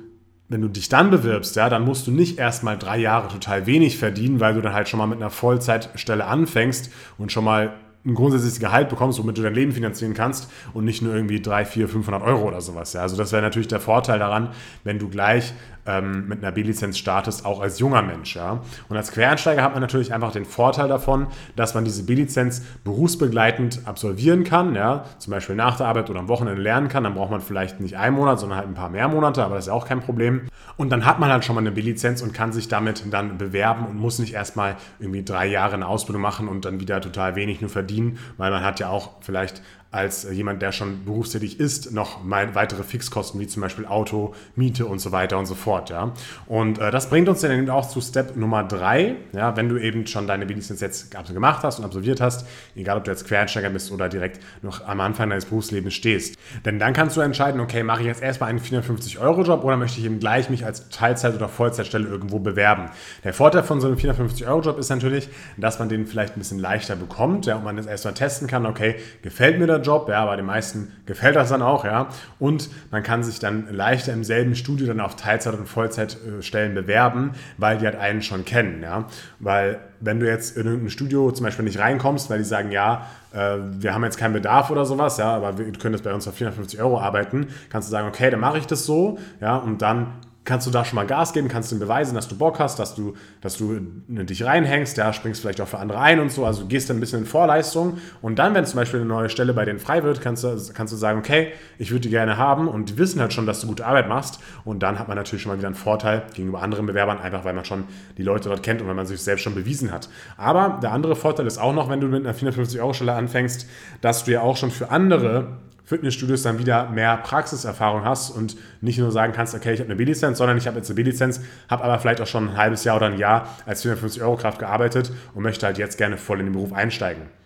wenn 0.50 0.61
du 0.61 0.69
dich 0.69 0.88
dann 0.88 1.11
bewirbst, 1.11 1.55
ja, 1.56 1.70
dann 1.70 1.85
musst 1.85 2.06
du 2.06 2.11
nicht 2.11 2.38
erstmal 2.38 2.76
drei 2.76 2.99
Jahre 2.99 3.29
total 3.29 3.67
wenig 3.67 3.97
verdienen, 3.99 4.41
weil 4.41 4.55
du 4.55 4.61
dann 4.61 4.75
halt 4.75 4.88
schon 4.88 4.99
mal 4.99 5.06
mit 5.06 5.19
einer 5.19 5.31
Vollzeitstelle 5.31 6.26
anfängst 6.26 6.91
und 7.19 7.31
schon 7.32 7.44
mal 7.44 7.73
ein 8.05 8.14
grundsätzliches 8.14 8.58
Gehalt 8.61 8.88
bekommst, 8.88 9.19
womit 9.19 9.38
du 9.38 9.43
dein 9.43 9.55
Leben 9.55 9.73
finanzieren 9.73 10.14
kannst 10.14 10.50
und 10.73 10.85
nicht 10.85 11.02
nur 11.02 11.14
irgendwie 11.14 11.41
3, 11.41 11.64
4, 11.64 11.88
500 11.88 12.23
Euro 12.23 12.49
oder 12.49 12.61
sowas. 12.61 12.94
Ja. 12.94 13.02
Also 13.02 13.17
das 13.17 13.31
wäre 13.31 13.43
natürlich 13.43 13.69
der 13.69 13.81
Vorteil 13.81 14.19
daran, 14.19 14.50
wenn 14.85 14.99
du 14.99 15.08
gleich 15.08 15.52
ähm, 15.91 16.29
mit 16.29 16.43
einer 16.43 16.53
B-Lizenz 16.53 16.99
startest, 16.99 17.45
auch 17.45 17.61
als 17.61 17.79
junger 17.79 18.03
Mensch. 18.03 18.37
Ja? 18.37 18.61
Und 18.89 18.97
als 18.97 19.13
Quereinsteiger 19.13 19.63
hat 19.63 19.73
man 19.73 19.81
natürlich 19.81 20.13
einfach 20.13 20.33
den 20.33 20.45
Vorteil 20.45 20.89
davon, 20.89 21.27
dass 21.57 21.75
man 21.75 21.85
diese 21.85 22.05
B-Lizenz 22.05 22.63
berufsbegleitend 22.85 23.83
absolvieren 23.87 24.45
kann, 24.45 24.75
ja? 24.75 25.05
zum 25.19 25.33
Beispiel 25.33 25.57
nach 25.57 25.77
der 25.77 25.87
Arbeit 25.87 26.11
oder 26.11 26.21
am 26.21 26.29
Wochenende 26.29 26.61
lernen 26.61 26.89
kann. 26.89 27.05
Dann 27.05 27.15
braucht 27.15 27.31
man 27.31 27.41
vielleicht 27.41 27.81
nicht 27.81 27.97
einen 27.97 28.17
Monat, 28.17 28.41
sondern 28.41 28.59
halt 28.59 28.69
ein 28.69 28.75
paar 28.75 28.91
mehr 28.91 29.09
Monate, 29.09 29.45
aber 29.45 29.57
das 29.57 29.67
ist 29.67 29.73
auch 29.73 29.87
kein 29.87 30.01
Problem. 30.01 30.43
Und 30.77 30.91
dann 30.91 31.05
hat 31.05 31.19
man 31.19 31.31
halt 31.31 31.45
schon 31.45 31.55
mal 31.55 31.61
eine 31.61 31.73
B-Lizenz 31.73 32.23
und 32.23 32.33
kann 32.33 32.53
sich 32.53 32.69
damit 32.69 33.03
dann 33.11 33.39
bewerben 33.39 33.87
und 33.87 33.99
muss 33.99 34.19
nicht 34.19 34.35
erstmal 34.35 34.77
irgendwie 34.99 35.25
drei 35.25 35.47
Jahre 35.47 35.75
eine 35.75 35.87
Ausbildung 35.87 36.23
machen 36.23 36.49
und 36.49 36.65
dann 36.65 36.81
wieder 36.81 37.01
total 37.01 37.37
wenig 37.37 37.61
nur 37.61 37.71
verdienen, 37.71 38.19
weil 38.37 38.51
man 38.51 38.65
hat 38.65 38.81
ja 38.81 38.89
auch 38.89 39.11
vielleicht 39.21 39.63
als 39.93 40.25
jemand, 40.31 40.63
der 40.63 40.71
schon 40.71 41.05
berufstätig 41.05 41.59
ist, 41.59 41.93
noch 41.93 42.21
weitere 42.25 42.85
Fixkosten 42.85 43.41
wie 43.41 43.49
zum 43.49 43.61
Beispiel 43.61 43.87
Auto, 43.87 44.35
Miete 44.55 44.87
und 44.87 45.01
so 45.01 45.11
weiter 45.11 45.37
und 45.37 45.47
so 45.47 45.57
fort. 45.57 45.91
Ja. 45.91 46.13
Und 46.47 46.79
äh, 46.79 46.93
das 46.93 47.11
bringt 47.11 47.29
uns 47.29 47.41
dann 47.41 47.51
eben 47.51 47.69
auch 47.71 47.89
zu 47.89 48.01
Step 48.01 48.37
Nummer 48.37 48.63
drei. 48.63 49.17
Ja, 49.33 49.57
wenn 49.57 49.69
du 49.69 49.79
eben 49.79 50.07
schon 50.07 50.29
deine 50.29 50.47
B-Lizenz 50.47 50.81
jetzt 50.81 51.11
gemacht 51.11 51.65
hast 51.65 51.81
und 51.81 51.85
absolviert 51.85 52.21
hast, 52.21 52.47
egal 52.77 52.99
ob 52.99 53.05
du 53.05 53.11
jetzt 53.11 53.27
Quereinsteiger 53.27 53.69
bist 53.71 53.91
oder 53.91 54.09
direkt 54.09 54.41
noch 54.63 54.87
am 54.87 55.01
Anfang 55.01 55.31
deines 55.31 55.47
Berufslebens 55.47 55.95
stehst. 55.95 56.37
Denn 56.65 56.79
dann 56.79 56.93
kannst 56.93 57.17
du 57.17 57.21
entscheiden, 57.21 57.61
okay, 57.61 57.83
mache 57.83 58.03
ich 58.03 58.07
jetzt 58.07 58.23
erstmal 58.23 58.51
einen 58.51 58.61
450-Euro-Job 58.61 59.65
oder 59.65 59.77
möchte 59.77 59.99
ich 59.99 60.05
eben 60.05 60.21
gleich 60.21 60.51
mich 60.51 60.65
als 60.65 60.89
Teilzeit- 60.91 61.35
oder 61.35 61.49
Vollzeitstelle 61.49 62.07
irgendwo 62.07 62.39
bewerben. 62.39 62.91
Der 63.25 63.35
Vorteil 63.35 63.65
von 63.65 63.81
so 63.81 63.89
einem 63.89 63.97
450-Euro-Job 63.97 64.79
ist 64.79 64.89
natürlich, 64.89 65.29
dass 65.57 65.81
man 65.81 65.89
den 65.89 66.07
vielleicht 66.07 66.37
ein 66.37 66.39
bisschen 66.39 66.61
leichter 66.61 66.95
bekommt 66.95 67.47
ja, 67.47 67.57
und 67.57 67.65
man 67.65 67.77
das 67.77 67.87
erstmal 67.87 68.15
testen 68.15 68.47
kann, 68.47 68.67
okay, 68.67 68.95
gefällt 69.23 69.59
mir 69.59 69.67
das 69.67 69.80
Job, 69.82 70.09
ja, 70.09 70.23
aber 70.23 70.37
den 70.37 70.47
meisten 70.47 70.93
gefällt 71.06 71.37
das 71.37 71.49
dann 71.49 71.62
auch, 71.62 71.85
ja. 71.85 72.09
Und 72.38 72.71
man 72.91 73.03
kann 73.03 73.23
sich 73.23 73.38
dann 73.38 73.73
leichter 73.73 74.12
im 74.12 74.25
selben 74.25 74.55
Studio 74.55 74.87
dann 74.87 75.01
auf 75.01 75.17
Teilzeit- 75.17 75.55
und 75.55 75.67
Vollzeitstellen 75.67 76.75
bewerben, 76.75 77.32
weil 77.58 77.79
die 77.79 77.87
halt 77.87 77.96
einen 77.96 78.22
schon 78.22 78.44
kennen, 78.44 78.82
ja. 78.82 79.06
Weil 79.39 79.81
wenn 80.01 80.20
du 80.20 80.27
jetzt 80.27 80.56
in 80.56 80.67
irgendein 80.67 80.91
Studio 80.91 81.31
zum 81.31 81.44
Beispiel 81.44 81.65
nicht 81.65 81.79
reinkommst, 81.79 82.31
weil 82.31 82.39
die 82.39 82.44
sagen, 82.44 82.70
ja, 82.70 83.06
äh, 83.32 83.56
wir 83.79 83.94
haben 83.94 84.05
jetzt 84.05 84.19
keinen 84.19 84.32
Bedarf 84.32 84.70
oder 84.70 84.84
sowas, 84.84 85.19
ja, 85.19 85.34
aber 85.34 85.58
wir 85.58 85.70
können 85.72 85.93
das 85.93 86.03
bei 86.03 86.13
uns 86.13 86.27
auf 86.27 86.34
450 86.34 86.81
Euro 86.81 87.01
arbeiten, 87.01 87.49
kannst 87.69 87.89
du 87.89 87.91
sagen, 87.91 88.08
okay, 88.08 88.31
dann 88.31 88.41
mache 88.41 88.58
ich 88.58 88.67
das 88.67 88.87
so, 88.87 89.19
ja, 89.41 89.56
und 89.56 89.82
dann 89.82 90.08
kannst 90.44 90.67
du 90.67 90.70
da 90.70 90.85
schon 90.85 90.97
mal 90.97 91.06
Gas 91.06 91.32
geben, 91.32 91.49
kannst 91.49 91.70
du 91.70 91.79
beweisen, 91.79 92.15
dass 92.15 92.27
du 92.27 92.37
Bock 92.37 92.59
hast, 92.59 92.79
dass 92.79 92.94
du, 92.94 93.15
dass 93.41 93.59
du 93.59 93.79
dich 94.09 94.44
reinhängst, 94.44 94.97
ja, 94.97 95.13
springst 95.13 95.43
vielleicht 95.43 95.61
auch 95.61 95.69
für 95.69 95.79
andere 95.79 96.01
ein 96.01 96.19
und 96.19 96.32
so, 96.32 96.47
also 96.47 96.67
gehst 96.67 96.89
dann 96.89 96.97
ein 96.97 97.01
bisschen 97.01 97.20
in 97.20 97.27
Vorleistung 97.27 97.99
und 98.23 98.39
dann, 98.39 98.55
wenn 98.55 98.65
zum 98.65 98.79
Beispiel 98.79 99.01
eine 99.01 99.09
neue 99.09 99.29
Stelle 99.29 99.53
bei 99.53 99.65
denen 99.65 99.79
frei 99.79 100.03
wird, 100.03 100.20
kannst 100.20 100.44
du, 100.44 100.56
kannst 100.73 100.93
du 100.93 100.97
sagen, 100.97 101.19
okay, 101.19 101.53
ich 101.79 101.91
würde 101.91 102.01
die 102.01 102.11
gerne 102.11 102.39
haben 102.39 102.69
und 102.69 102.89
die 102.89 102.99
wissen 102.99 103.20
halt 103.20 103.32
schon, 103.32 103.47
dass 103.47 103.61
du 103.61 103.67
gute 103.67 103.87
Arbeit 103.87 104.09
machst 104.09 104.41
und 104.65 104.82
dann 104.82 104.99
hat 104.99 105.09
man 105.09 105.17
natürlich 105.17 105.43
schon 105.43 105.53
mal 105.53 105.59
wieder 105.59 105.69
einen 105.69 105.77
Vorteil 105.77 106.23
gegenüber 106.35 106.63
anderen 106.63 106.87
Bewerbern, 106.87 107.19
einfach 107.19 107.44
weil 107.44 107.55
man 107.55 107.67
schon 107.67 107.85
die 108.17 108.23
Leute 108.23 108.49
dort 108.49 108.63
kennt 108.63 108.81
und 108.81 108.89
weil 108.89 108.94
man 108.94 109.06
sich 109.06 109.20
selbst 109.20 109.43
schon 109.43 109.55
bewiesen 109.55 109.93
hat. 109.93 110.09
Aber 110.39 110.81
der 110.82 110.93
andere 110.93 111.17
Vorteil 111.17 111.47
ist 111.47 111.59
auch 111.59 111.75
noch, 111.75 111.91
wenn 111.91 112.01
du 112.01 112.06
mit 112.06 112.27
einer 112.27 112.35
450-Euro-Stelle 112.35 113.13
anfängst, 113.13 113.69
dass 114.01 114.25
du 114.25 114.32
ja 114.32 114.41
auch 114.41 114.56
schon 114.56 114.70
für 114.70 114.91
andere 114.91 115.59
Fitnessstudios 115.91 116.43
dann 116.43 116.61
wieder 116.61 116.89
mehr 116.89 117.17
Praxiserfahrung 117.17 118.05
hast 118.05 118.31
und 118.31 118.56
nicht 118.81 119.01
nur 119.01 119.11
sagen 119.11 119.32
kannst, 119.32 119.56
okay, 119.56 119.75
ich 119.75 119.81
habe 119.81 119.89
eine 119.89 119.97
B-Lizenz, 119.97 120.39
sondern 120.39 120.56
ich 120.56 120.69
habe 120.69 120.77
jetzt 120.77 120.89
eine 120.89 120.94
B-Lizenz, 120.94 121.41
habe 121.69 121.82
aber 121.82 121.99
vielleicht 121.99 122.20
auch 122.20 122.29
schon 122.29 122.51
ein 122.51 122.56
halbes 122.56 122.85
Jahr 122.85 122.94
oder 122.94 123.06
ein 123.06 123.19
Jahr 123.19 123.49
als 123.67 123.82
450 123.82 124.23
Euro 124.23 124.37
Kraft 124.37 124.61
gearbeitet 124.61 125.11
und 125.35 125.43
möchte 125.43 125.67
halt 125.67 125.79
jetzt 125.79 125.99
gerne 125.99 126.17
voll 126.17 126.39
in 126.39 126.47
den 126.47 126.53
Beruf 126.53 126.73
einsteigen. 126.73 127.40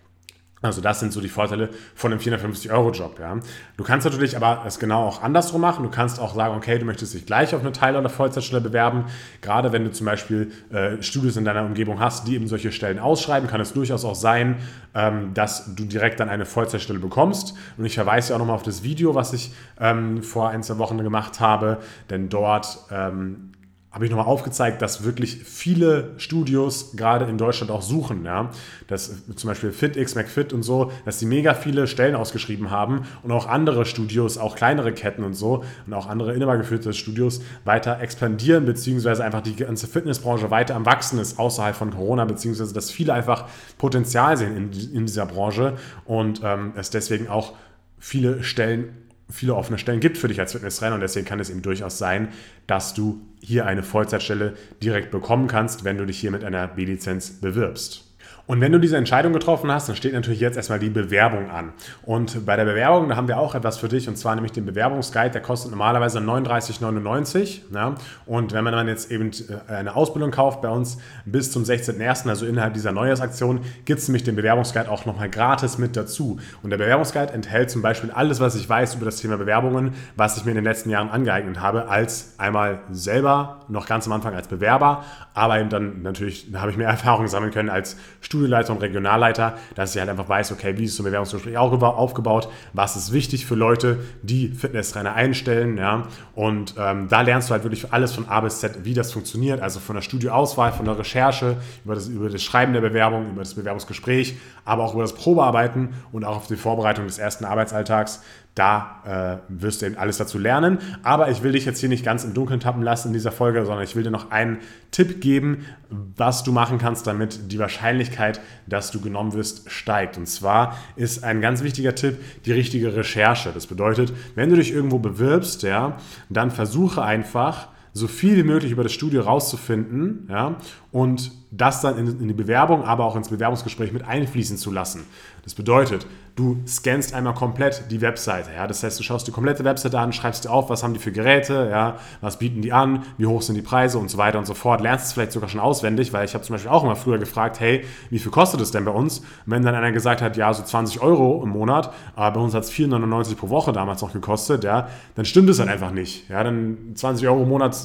Also 0.63 0.81
das 0.81 0.99
sind 0.99 1.13
so 1.13 1.21
die 1.21 1.29
Vorteile 1.29 1.69
von 1.95 2.11
einem 2.11 2.23
450-Euro-Job. 2.23 3.19
Ja. 3.21 3.39
Du 3.77 3.85
kannst 3.85 4.07
natürlich 4.07 4.35
aber 4.35 4.65
es 4.67 4.79
genau 4.79 5.07
auch 5.07 5.23
andersrum 5.23 5.61
machen. 5.61 5.83
Du 5.83 5.91
kannst 5.91 6.19
auch 6.19 6.35
sagen, 6.35 6.57
okay, 6.57 6.79
du 6.79 6.87
möchtest 6.87 7.13
dich 7.13 7.27
gleich 7.27 7.55
auf 7.55 7.61
eine 7.61 7.73
Teil- 7.73 7.97
oder 7.97 8.09
Vollzeitstelle 8.09 8.63
bewerben. 8.63 9.05
Gerade 9.43 9.73
wenn 9.73 9.85
du 9.85 9.93
zum 9.93 10.07
Beispiel 10.07 10.53
äh, 10.73 11.03
Studios 11.03 11.37
in 11.37 11.45
deiner 11.45 11.65
Umgebung 11.67 12.01
hast, 12.01 12.27
die 12.27 12.35
eben 12.35 12.49
solche 12.49 12.73
Stellen 12.73 12.99
ausschreiben, 12.99 13.47
kann 13.47 13.61
es 13.61 13.75
durchaus 13.75 14.07
auch 14.07 14.15
sein, 14.15 14.57
ähm, 14.95 15.35
dass 15.35 15.75
du 15.75 15.85
direkt 15.85 16.19
dann 16.21 16.31
eine 16.31 16.47
Vollzeitstelle 16.47 16.99
bekommst. 16.99 17.55
Und 17.77 17.85
ich 17.85 17.95
verweise 17.95 18.31
ja 18.31 18.37
auch 18.37 18.39
nochmal 18.39 18.57
auf 18.57 18.63
das 18.63 18.83
Video, 18.83 19.15
was 19.15 19.35
ich 19.35 19.53
ähm, 19.79 20.23
vor 20.23 20.49
ein, 20.49 20.63
zwei 20.63 20.79
Wochen 20.79 20.97
gemacht 20.97 21.41
habe, 21.41 21.79
denn 22.09 22.31
dort 22.31 22.79
ähm, 22.91 23.53
habe 23.95 24.07
ich 24.07 24.11
nochmal 24.11 24.27
aufgezeigt, 24.27 24.83
dass 24.83 25.05
wirklich 25.05 25.37
viele 25.45 26.15
Studios 26.17 26.97
gerade 26.97 27.27
in 27.27 27.39
Deutschland 27.39 27.71
auch 27.71 27.81
suchen. 27.81 28.25
Ja? 28.25 28.51
Dass 28.89 29.13
zum 29.37 29.49
Beispiel 29.49 29.71
FitX, 29.71 30.17
McFit 30.17 30.53
und 30.53 30.65
so, 30.65 30.91
dass 31.05 31.21
sie 31.21 31.27
mega 31.27 31.55
viele 31.55 31.87
Stellen 31.87 32.17
ausgeschrieben 32.17 32.73
haben 32.73 33.03
und 33.23 33.31
auch 33.31 33.47
andere 33.47 33.87
Studios, 33.87 34.37
auch 34.37 34.57
kleinere 34.57 34.93
Ketten 34.93 35.23
und 35.23 35.35
so 35.35 35.63
und 35.87 35.95
auch 35.95 36.09
andere 36.09 36.35
inhabergeführte 36.35 36.93
Studios 36.93 37.41
weiter 37.65 38.01
expandieren, 38.01 38.67
beziehungsweise 38.67 39.23
einfach 39.23 39.43
die 39.43 39.55
ganze 39.55 39.87
Fitnessbranche 39.87 40.51
weiter 40.51 40.75
am 40.75 40.87
Wachsen 40.87 41.21
ist 41.21 41.39
außerhalb 41.39 41.77
von 41.77 41.93
Corona, 41.93 42.25
beziehungsweise 42.25 42.75
dass 42.75 42.91
viele 42.91 43.15
einfach 43.15 43.45
Potenzial 43.79 44.37
sehen 44.37 44.57
in, 44.57 44.73
in 44.93 45.07
dieser 45.07 45.27
Branche 45.27 45.75
und 46.05 46.41
ähm, 46.43 46.73
es 46.75 46.91
deswegen 46.91 47.29
auch 47.29 47.53
viele 48.01 48.43
Stellen 48.43 49.04
viele 49.35 49.55
offene 49.55 49.79
Stellen 49.79 50.01
gibt 50.01 50.17
für 50.17 50.29
dich 50.29 50.39
als 50.39 50.53
Fitnesstrainer 50.53 50.95
und 50.95 51.01
deswegen 51.01 51.27
kann 51.27 51.41
es 51.41 51.51
eben 51.51 51.61
durchaus 51.61 51.99
sein, 51.99 52.29
dass 52.69 52.95
du 52.95 53.21
hier 53.41 53.67
eine 53.67 53.83
Vollzeitstelle 53.83 54.57
direkt 54.83 55.11
bekommen 55.11 55.49
kannst, 55.49 55.83
wenn 55.85 55.99
du 55.99 56.07
dich 56.07 56.19
hier 56.19 56.31
mit 56.31 56.45
einer 56.45 56.69
B-Lizenz 56.69 57.41
bewirbst. 57.41 58.14
Und 58.47 58.61
wenn 58.61 58.73
du 58.73 58.79
diese 58.79 58.99
Entscheidung 58.99 59.33
getroffen 59.33 59.73
hast, 59.73 59.89
dann 59.89 59.97
steht 59.97 60.13
natürlich 60.13 60.41
jetzt 60.41 60.57
erstmal 60.57 60.79
die 60.79 60.91
Bewerbung 60.91 61.51
an. 61.51 61.73
Und 62.03 62.45
bei 62.45 62.57
der 62.57 62.67
Bewerbung, 62.67 63.09
da 63.09 63.17
haben 63.17 63.27
wir 63.27 63.39
auch 63.39 63.55
etwas 63.55 63.79
für 63.79 63.89
dich, 63.89 64.07
und 64.07 64.19
zwar 64.19 64.35
nämlich 64.35 64.53
den 64.53 64.67
Bewerbungsguide, 64.67 65.31
der 65.31 65.41
kostet 65.41 65.71
normalerweise 65.71 66.19
39,99. 66.19 67.61
Ja? 67.73 67.95
Und 68.27 68.53
wenn 68.53 68.63
man 68.63 68.75
dann 68.75 68.87
jetzt 68.87 69.11
eben 69.11 69.31
äh, 69.31 69.73
eine 69.73 69.97
Ausbildung 69.97 70.31
kauft 70.31 70.61
bei 70.61 70.69
uns 70.69 70.99
bis 71.25 71.53
zum 71.53 71.63
16.01., 71.63 72.29
also 72.29 72.45
innerhalb 72.45 72.75
dieser 72.75 72.93
Neujahrsaktion, 72.93 73.61
gibt 73.87 74.01
es 74.01 74.09
nämlich 74.09 74.25
den 74.25 74.37
Bewerbungsguide 74.37 74.91
auch 74.91 75.07
nochmal 75.07 75.31
gratis 75.31 75.79
mit 75.79 75.97
dazu. 75.97 76.39
Und 76.63 76.69
der 76.69 76.77
Bewerbungsguide 76.77 77.33
enthält 77.33 77.71
zum 77.71 77.81
Beispiel 77.81 78.11
alles, 78.11 78.41
was 78.41 78.57
ich 78.57 78.69
weiß 78.69 78.97
über 78.97 79.07
das 79.07 79.17
Thema 79.17 79.39
Bewerbungen, 79.39 79.95
was 80.17 80.37
ich 80.37 80.45
mir 80.45 80.51
in 80.51 80.57
den 80.57 80.65
letzten 80.65 80.91
Jahren 80.91 81.09
angeeignet 81.09 81.61
habe, 81.61 81.89
als 81.89 82.35
einmal 82.37 82.81
selber, 82.91 83.61
noch 83.69 83.87
ganz 83.87 84.07
am 84.07 84.13
Anfang 84.13 84.35
als 84.35 84.49
Bewerber, 84.49 85.03
aber 85.33 85.59
eben 85.59 85.71
dann 85.71 86.03
natürlich 86.03 86.49
habe 86.55 86.71
ich 86.71 86.77
mehr 86.77 86.89
Erfahrung 86.95 87.27
sammeln 87.27 87.51
können 87.51 87.71
als 87.71 87.97
Student 88.21 88.34
Studienleiter 88.35 88.73
und 88.73 88.83
Regionalleiter, 88.83 89.57
dass 89.77 89.95
ich 89.95 90.01
halt 90.01 90.11
einfach 90.11 90.29
weiß, 90.29 90.53
okay, 90.53 90.77
wie 90.77 90.85
ist 90.85 90.97
so 90.97 91.03
ein 91.03 91.07
Bewerbungsgespräch 91.07 91.57
auch 91.57 91.73
aufgebaut, 91.83 92.49
was 92.73 92.97
ist 92.97 93.13
wichtig 93.13 93.47
für 93.47 93.55
Leute, 93.55 94.01
die 94.23 94.49
Fitnesstrainer 94.49 95.15
einstellen, 95.15 95.79
ja, 95.79 96.09
und 96.35 96.75
ähm, 96.77 97.09
da 97.09 97.21
lernst 97.21 97.49
du 97.49 97.53
halt 97.53 97.63
wirklich 97.63 97.93
alles 97.93 98.13
von 98.13 98.29
A 98.29 98.41
bis 98.41 98.59
Z, 98.59 98.85
wie 98.85 98.95
das 98.95 99.13
funktioniert, 99.13 99.61
also 99.61 99.79
von 99.79 99.95
der 99.95 100.03
Studioauswahl, 100.03 100.73
von 100.73 100.85
der 100.85 100.99
Recherche, 100.99 101.57
über 101.85 101.95
das, 101.95 102.09
über 102.09 102.29
das 102.29 102.43
Schreiben 102.43 102.73
der 102.73 102.81
Bewerbung, 102.81 103.31
über 103.31 103.43
das 103.43 103.55
Bewerbungsgespräch, 103.55 104.37
aber 104.65 104.85
auch 104.85 104.95
über 104.95 105.03
das 105.03 105.15
Probearbeiten 105.15 105.91
und 106.11 106.25
auch 106.25 106.37
auf 106.37 106.47
die 106.49 106.57
Vorbereitung 106.57 107.07
des 107.07 107.19
ersten 107.19 107.45
Arbeitsalltags, 107.45 108.23
da 108.55 109.41
äh, 109.49 109.53
wirst 109.61 109.83
du 109.83 109.87
eben 109.87 109.97
alles 109.97 110.19
dazu 110.19 110.39
lernen. 110.39 110.79
Aber 111.03 111.31
ich 111.31 111.43
will 111.43 111.53
dich 111.53 111.65
jetzt 111.65 111.81
hier 111.81 111.89
nicht 111.89 112.05
ganz 112.05 112.25
im 112.25 112.35
Dunkeln 112.35 112.61
tappen 112.61 112.83
lassen 112.83 113.09
in 113.09 113.15
dieser 113.15 113.33
Folge, 113.33 113.65
sondern 113.65 113.85
ich 113.85 113.97
will 113.97 114.05
dir 114.05 114.11
noch 114.11 114.31
einen 114.31 114.59
Tipp 114.93 115.21
geben, 115.21 115.67
was 115.91 116.45
du 116.45 116.53
machen 116.53 116.79
kannst, 116.79 117.07
damit 117.07 117.51
die 117.51 117.59
Wahrscheinlichkeit, 117.59 118.41
dass 118.67 118.93
du 118.93 119.01
genommen 119.01 119.33
wirst, 119.33 119.71
steigt. 119.71 120.17
Und 120.17 120.27
zwar 120.27 120.77
ist 120.95 121.25
ein 121.25 121.41
ganz 121.41 121.65
wichtiger 121.65 121.95
Tipp 121.95 122.19
die 122.45 122.53
richtige 122.53 122.95
Recherche. 122.95 123.51
Das 123.53 123.67
bedeutet, 123.67 124.13
wenn 124.37 124.51
du 124.51 124.57
dich 124.57 124.73
irgendwo 124.73 124.99
bewirbst, 124.99 125.65
ja, 125.65 125.97
dann 126.29 126.51
versuche 126.53 127.03
einfach, 127.03 127.69
so 127.97 128.09
viel 128.09 128.37
wie 128.37 128.43
möglich 128.43 128.73
über 128.73 128.83
das 128.83 128.93
Studio 128.93 129.23
rauszufinden 129.23 130.27
ja, 130.29 130.57
und 130.91 131.31
das 131.53 131.81
dann 131.81 131.97
in, 131.97 132.21
in, 132.21 132.29
die 132.29 132.35
Bewerbung, 132.35 132.83
aber 132.83 133.05
auch 133.05 133.15
ins 133.15 133.29
Bewerbungsgespräch 133.29 133.93
mit 133.93 134.03
einfließen 134.03 134.57
zu 134.59 134.73
lassen. 134.73 135.05
Das 135.45 135.55
bedeutet, 135.55 136.05
du 136.37 136.61
scannst 136.67 137.15
einmal 137.15 137.35
komplett 137.35 137.85
die 137.91 138.01
Webseite. 138.01 138.51
Ja? 138.55 138.67
Das 138.67 138.83
heißt, 138.83 138.99
du 138.99 139.05
schaust 139.05 139.27
die 139.27 139.31
komplette 139.31 139.65
Webseite 139.65 139.99
an, 139.99 140.13
schreibst 140.13 140.45
dir 140.45 140.51
auf, 140.51 140.69
was 140.69 140.83
haben 140.83 140.93
die 140.93 140.99
für 140.99 141.13
Geräte, 141.13 141.69
ja? 141.71 141.97
was 142.21 142.39
bieten 142.39 142.61
die 142.61 142.73
an, 142.73 143.05
wie 143.19 143.27
hoch 143.27 143.43
sind 143.43 143.55
die 143.55 143.63
Preise 143.63 143.99
und 143.99 144.11
so 144.11 144.19
weiter 144.19 144.39
und 144.39 144.47
so 144.47 144.55
fort. 144.55 144.81
Lernst 144.81 145.07
es 145.07 145.13
vielleicht 145.13 145.33
sogar 145.33 145.49
schon 145.49 145.61
auswendig, 145.61 146.13
weil 146.13 146.25
ich 146.25 146.35
habe 146.35 146.43
zum 146.43 146.55
Beispiel 146.55 146.71
auch 146.71 146.83
immer 146.83 146.97
früher 146.97 147.19
gefragt, 147.19 147.61
hey, 147.61 147.85
wie 148.11 148.19
viel 148.19 148.33
kostet 148.33 148.61
es 148.61 148.73
denn 148.73 148.85
bei 148.85 148.91
uns? 148.91 149.21
Und 149.21 149.27
wenn 149.47 149.63
dann 149.63 149.75
einer 149.75 149.93
gesagt 149.93 150.23
hat, 150.23 150.37
ja, 150.37 150.53
so 150.53 150.65
20 150.65 151.01
Euro 151.01 151.41
im 151.43 151.51
Monat, 151.51 151.93
aber 152.17 152.39
bei 152.39 152.45
uns 152.45 152.55
hat 152.55 152.65
es 152.65 152.73
4,99 152.73 153.37
pro 153.37 153.49
Woche 153.49 153.73
damals 153.73 154.03
noch 154.03 154.13
gekostet, 154.13 154.65
ja, 154.65 154.89
dann 155.15 155.25
stimmt 155.25 155.49
es 155.51 155.61
halt 155.61 155.69
einfach 155.69 155.93
nicht. 155.93 156.29
Ja? 156.29 156.43
Dann 156.43 156.79
20 156.95 157.29
Euro 157.29 157.43
im 157.45 157.49
Monat, 157.49 157.77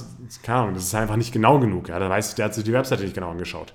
keine 0.41 0.59
Ahnung, 0.59 0.73
das 0.73 0.83
ist 0.83 0.95
einfach 0.95 1.17
nicht 1.17 1.31
genau 1.31 1.59
genug. 1.59 1.89
Ja? 1.89 1.99
Da 1.99 2.09
weiß 2.09 2.29
ich, 2.29 2.35
der 2.35 2.45
hat 2.45 2.55
sich 2.55 2.63
die 2.63 2.73
Webseite 2.73 3.03
nicht 3.03 3.13
genau 3.13 3.29
angeschaut. 3.29 3.73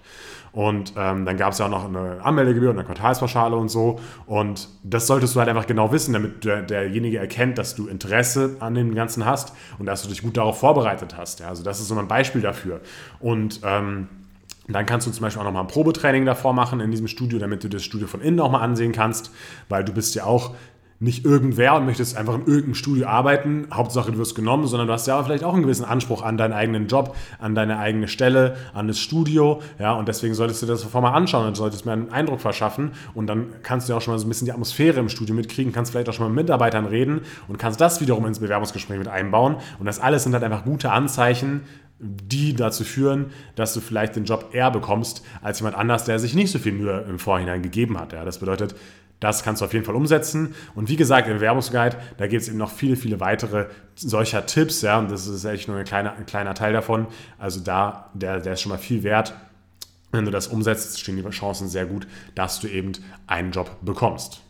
Und 0.55 0.93
ähm, 0.97 1.27
dann 1.27 1.37
gab 1.37 1.53
es 1.53 1.59
ja 1.59 1.67
auch 1.67 1.71
noch 1.71 1.85
eine 1.85 2.25
Anmeldegebühr 2.25 2.71
und 2.71 2.79
eine 2.79 2.87
Quartalspauschale 2.87 3.57
und 3.57 3.69
so. 3.69 3.99
Und 4.27 4.69
das 4.85 5.09
solltest 5.09 5.35
du 5.35 5.41
halt 5.41 5.49
einfach 5.49 5.67
genau 5.67 5.91
wissen, 5.91 6.13
damit 6.13 6.45
der, 6.45 6.63
derjenige 6.63 7.19
erkennt, 7.19 7.59
dass 7.59 7.75
du 7.75 7.89
Interesse 7.89 8.57
an 8.61 8.77
dem 8.77 8.95
Ganzen 8.95 9.27
hast 9.27 9.53
und 9.81 9.87
dass 9.87 10.03
du 10.03 10.09
dich 10.09 10.23
gut 10.23 10.37
darauf 10.37 10.61
vorbereitet 10.61 11.17
hast. 11.17 11.41
Ja? 11.41 11.49
Also 11.49 11.65
das 11.65 11.81
ist 11.81 11.89
so 11.89 11.99
ein 11.99 12.07
Beispiel 12.07 12.41
dafür. 12.41 12.81
Und 13.19 13.61
ähm, 13.65 14.07
dann 14.69 14.87
kannst 14.87 15.09
du 15.09 15.11
zum 15.11 15.23
Beispiel 15.23 15.41
auch 15.41 15.47
nochmal 15.47 15.65
ein 15.65 15.69
Probetraining 15.69 16.25
davor 16.25 16.53
machen 16.53 16.79
in 16.79 16.93
diesem 16.93 17.09
Studio, 17.09 17.41
damit 17.41 17.65
du 17.65 17.69
das 17.69 17.83
Studio 17.83 18.07
von 18.07 18.21
innen 18.21 18.39
auch 18.39 18.51
mal 18.51 18.61
ansehen 18.61 18.93
kannst, 18.93 19.33
weil 19.69 19.85
du 19.85 19.93
bist 19.93 20.15
ja 20.15 20.25
auch 20.25 20.55
nicht 21.05 21.25
irgendwer 21.25 21.75
und 21.75 21.85
möchtest 21.85 22.17
einfach 22.17 22.35
in 22.35 22.47
irgendeinem 22.47 22.75
Studio 22.75 23.07
arbeiten, 23.07 23.69
Hauptsache 23.73 24.11
du 24.11 24.19
wirst 24.19 24.35
genommen, 24.35 24.67
sondern 24.67 24.89
du 24.89 24.93
hast 24.93 25.07
ja 25.07 25.23
vielleicht 25.23 25.45
auch 25.45 25.53
einen 25.53 25.63
gewissen 25.63 25.85
Anspruch 25.85 26.23
an 26.23 26.37
deinen 26.37 26.53
eigenen 26.53 26.89
Job, 26.89 27.15
an 27.39 27.55
deine 27.55 27.79
eigene 27.79 28.09
Stelle, 28.09 28.57
an 28.73 28.89
das 28.89 28.99
Studio, 28.99 29.61
ja, 29.79 29.93
und 29.93 30.09
deswegen 30.09 30.35
solltest 30.35 30.63
du 30.63 30.67
das 30.67 30.83
davor 30.83 31.03
mal 31.03 31.13
anschauen 31.13 31.47
und 31.47 31.57
solltest 31.57 31.87
mir 31.87 31.93
einen 31.93 32.11
Eindruck 32.11 32.41
verschaffen 32.41 32.93
und 33.15 33.27
dann 33.27 33.49
kannst 33.63 33.89
du 33.89 33.93
ja 33.93 33.99
auch 33.99 34.03
schon 34.03 34.15
mal 34.15 34.19
so 34.19 34.27
ein 34.27 34.31
bisschen 34.31 34.47
die 34.47 34.53
Atmosphäre 34.53 34.99
im 34.99 35.09
Studio 35.09 35.35
mitkriegen, 35.35 35.73
kannst 35.73 35.93
vielleicht 35.93 36.09
auch 36.09 36.15
schon 36.15 36.27
mal 36.27 36.33
mit 36.33 36.47
Mitarbeitern 36.47 36.87
reden 36.87 37.21
und 37.49 37.59
kannst 37.59 37.81
das 37.81 38.01
wiederum 38.01 38.27
ins 38.27 38.41
Bewerbungsgespräch 38.41 38.99
mit 38.99 39.09
einbauen 39.09 39.57
und 39.79 39.87
das 39.87 40.01
alles 40.01 40.25
sind 40.25 40.33
halt 40.33 40.43
einfach 40.43 40.65
gute 40.65 40.91
Anzeichen, 40.91 41.63
die 42.01 42.55
dazu 42.55 42.83
führen, 42.85 43.27
dass 43.55 43.73
du 43.73 43.81
vielleicht 43.81 44.17
den 44.17 44.25
Job 44.25 44.51
eher 44.53 44.71
bekommst 44.71 45.25
als 45.43 45.61
jemand 45.61 45.77
anders, 45.77 46.05
der 46.05 46.19
sich 46.19 46.35
nicht 46.35 46.51
so 46.51 46.59
viel 46.59 46.73
Mühe 46.73 47.05
im 47.09 47.19
Vorhinein 47.19 47.63
gegeben 47.63 47.99
hat. 47.99 48.13
Ja, 48.13 48.25
das 48.25 48.39
bedeutet, 48.39 48.75
das 49.25 49.43
kannst 49.43 49.63
du 49.63 49.65
auf 49.65 49.73
jeden 49.73 49.85
Fall 49.85 49.95
umsetzen. 49.95 50.55
Und 50.75 50.89
wie 50.89 50.97
gesagt, 50.97 51.27
im 51.29 51.35
Bewerbungsguide, 51.35 51.97
da 52.19 52.27
gibt 52.27 52.43
es 52.43 52.49
eben 52.49 52.59
noch 52.59 52.71
viele, 52.71 52.95
viele 52.95 53.21
weitere 53.21 53.67
solcher 53.95 54.45
Tipps. 54.45 54.83
Ja, 54.83 54.99
und 54.99 55.11
das 55.11 55.27
ist 55.27 55.45
echt 55.45 55.67
nur 55.67 55.79
ein 55.79 55.85
kleiner, 55.85 56.15
ein 56.15 56.27
kleiner 56.27 56.55
Teil 56.55 56.75
davon. 56.75 57.07
Also 57.39 57.61
da, 57.61 58.11
der, 58.13 58.41
der 58.41 58.53
ist 58.53 58.61
schon 58.61 58.71
mal 58.71 58.79
viel 58.79 59.03
wert. 59.03 59.35
Wenn 60.13 60.27
du 60.27 60.31
das 60.31 60.47
umsetzt, 60.47 61.01
stehen 61.01 61.17
die 61.17 61.29
Chancen 61.31 61.69
sehr 61.69 61.87
gut, 61.87 62.07
dass 62.35 62.61
du 62.61 62.69
eben 62.69 62.93
einen 63.27 63.51
Job 63.51 63.79
bekommst. 63.81 64.43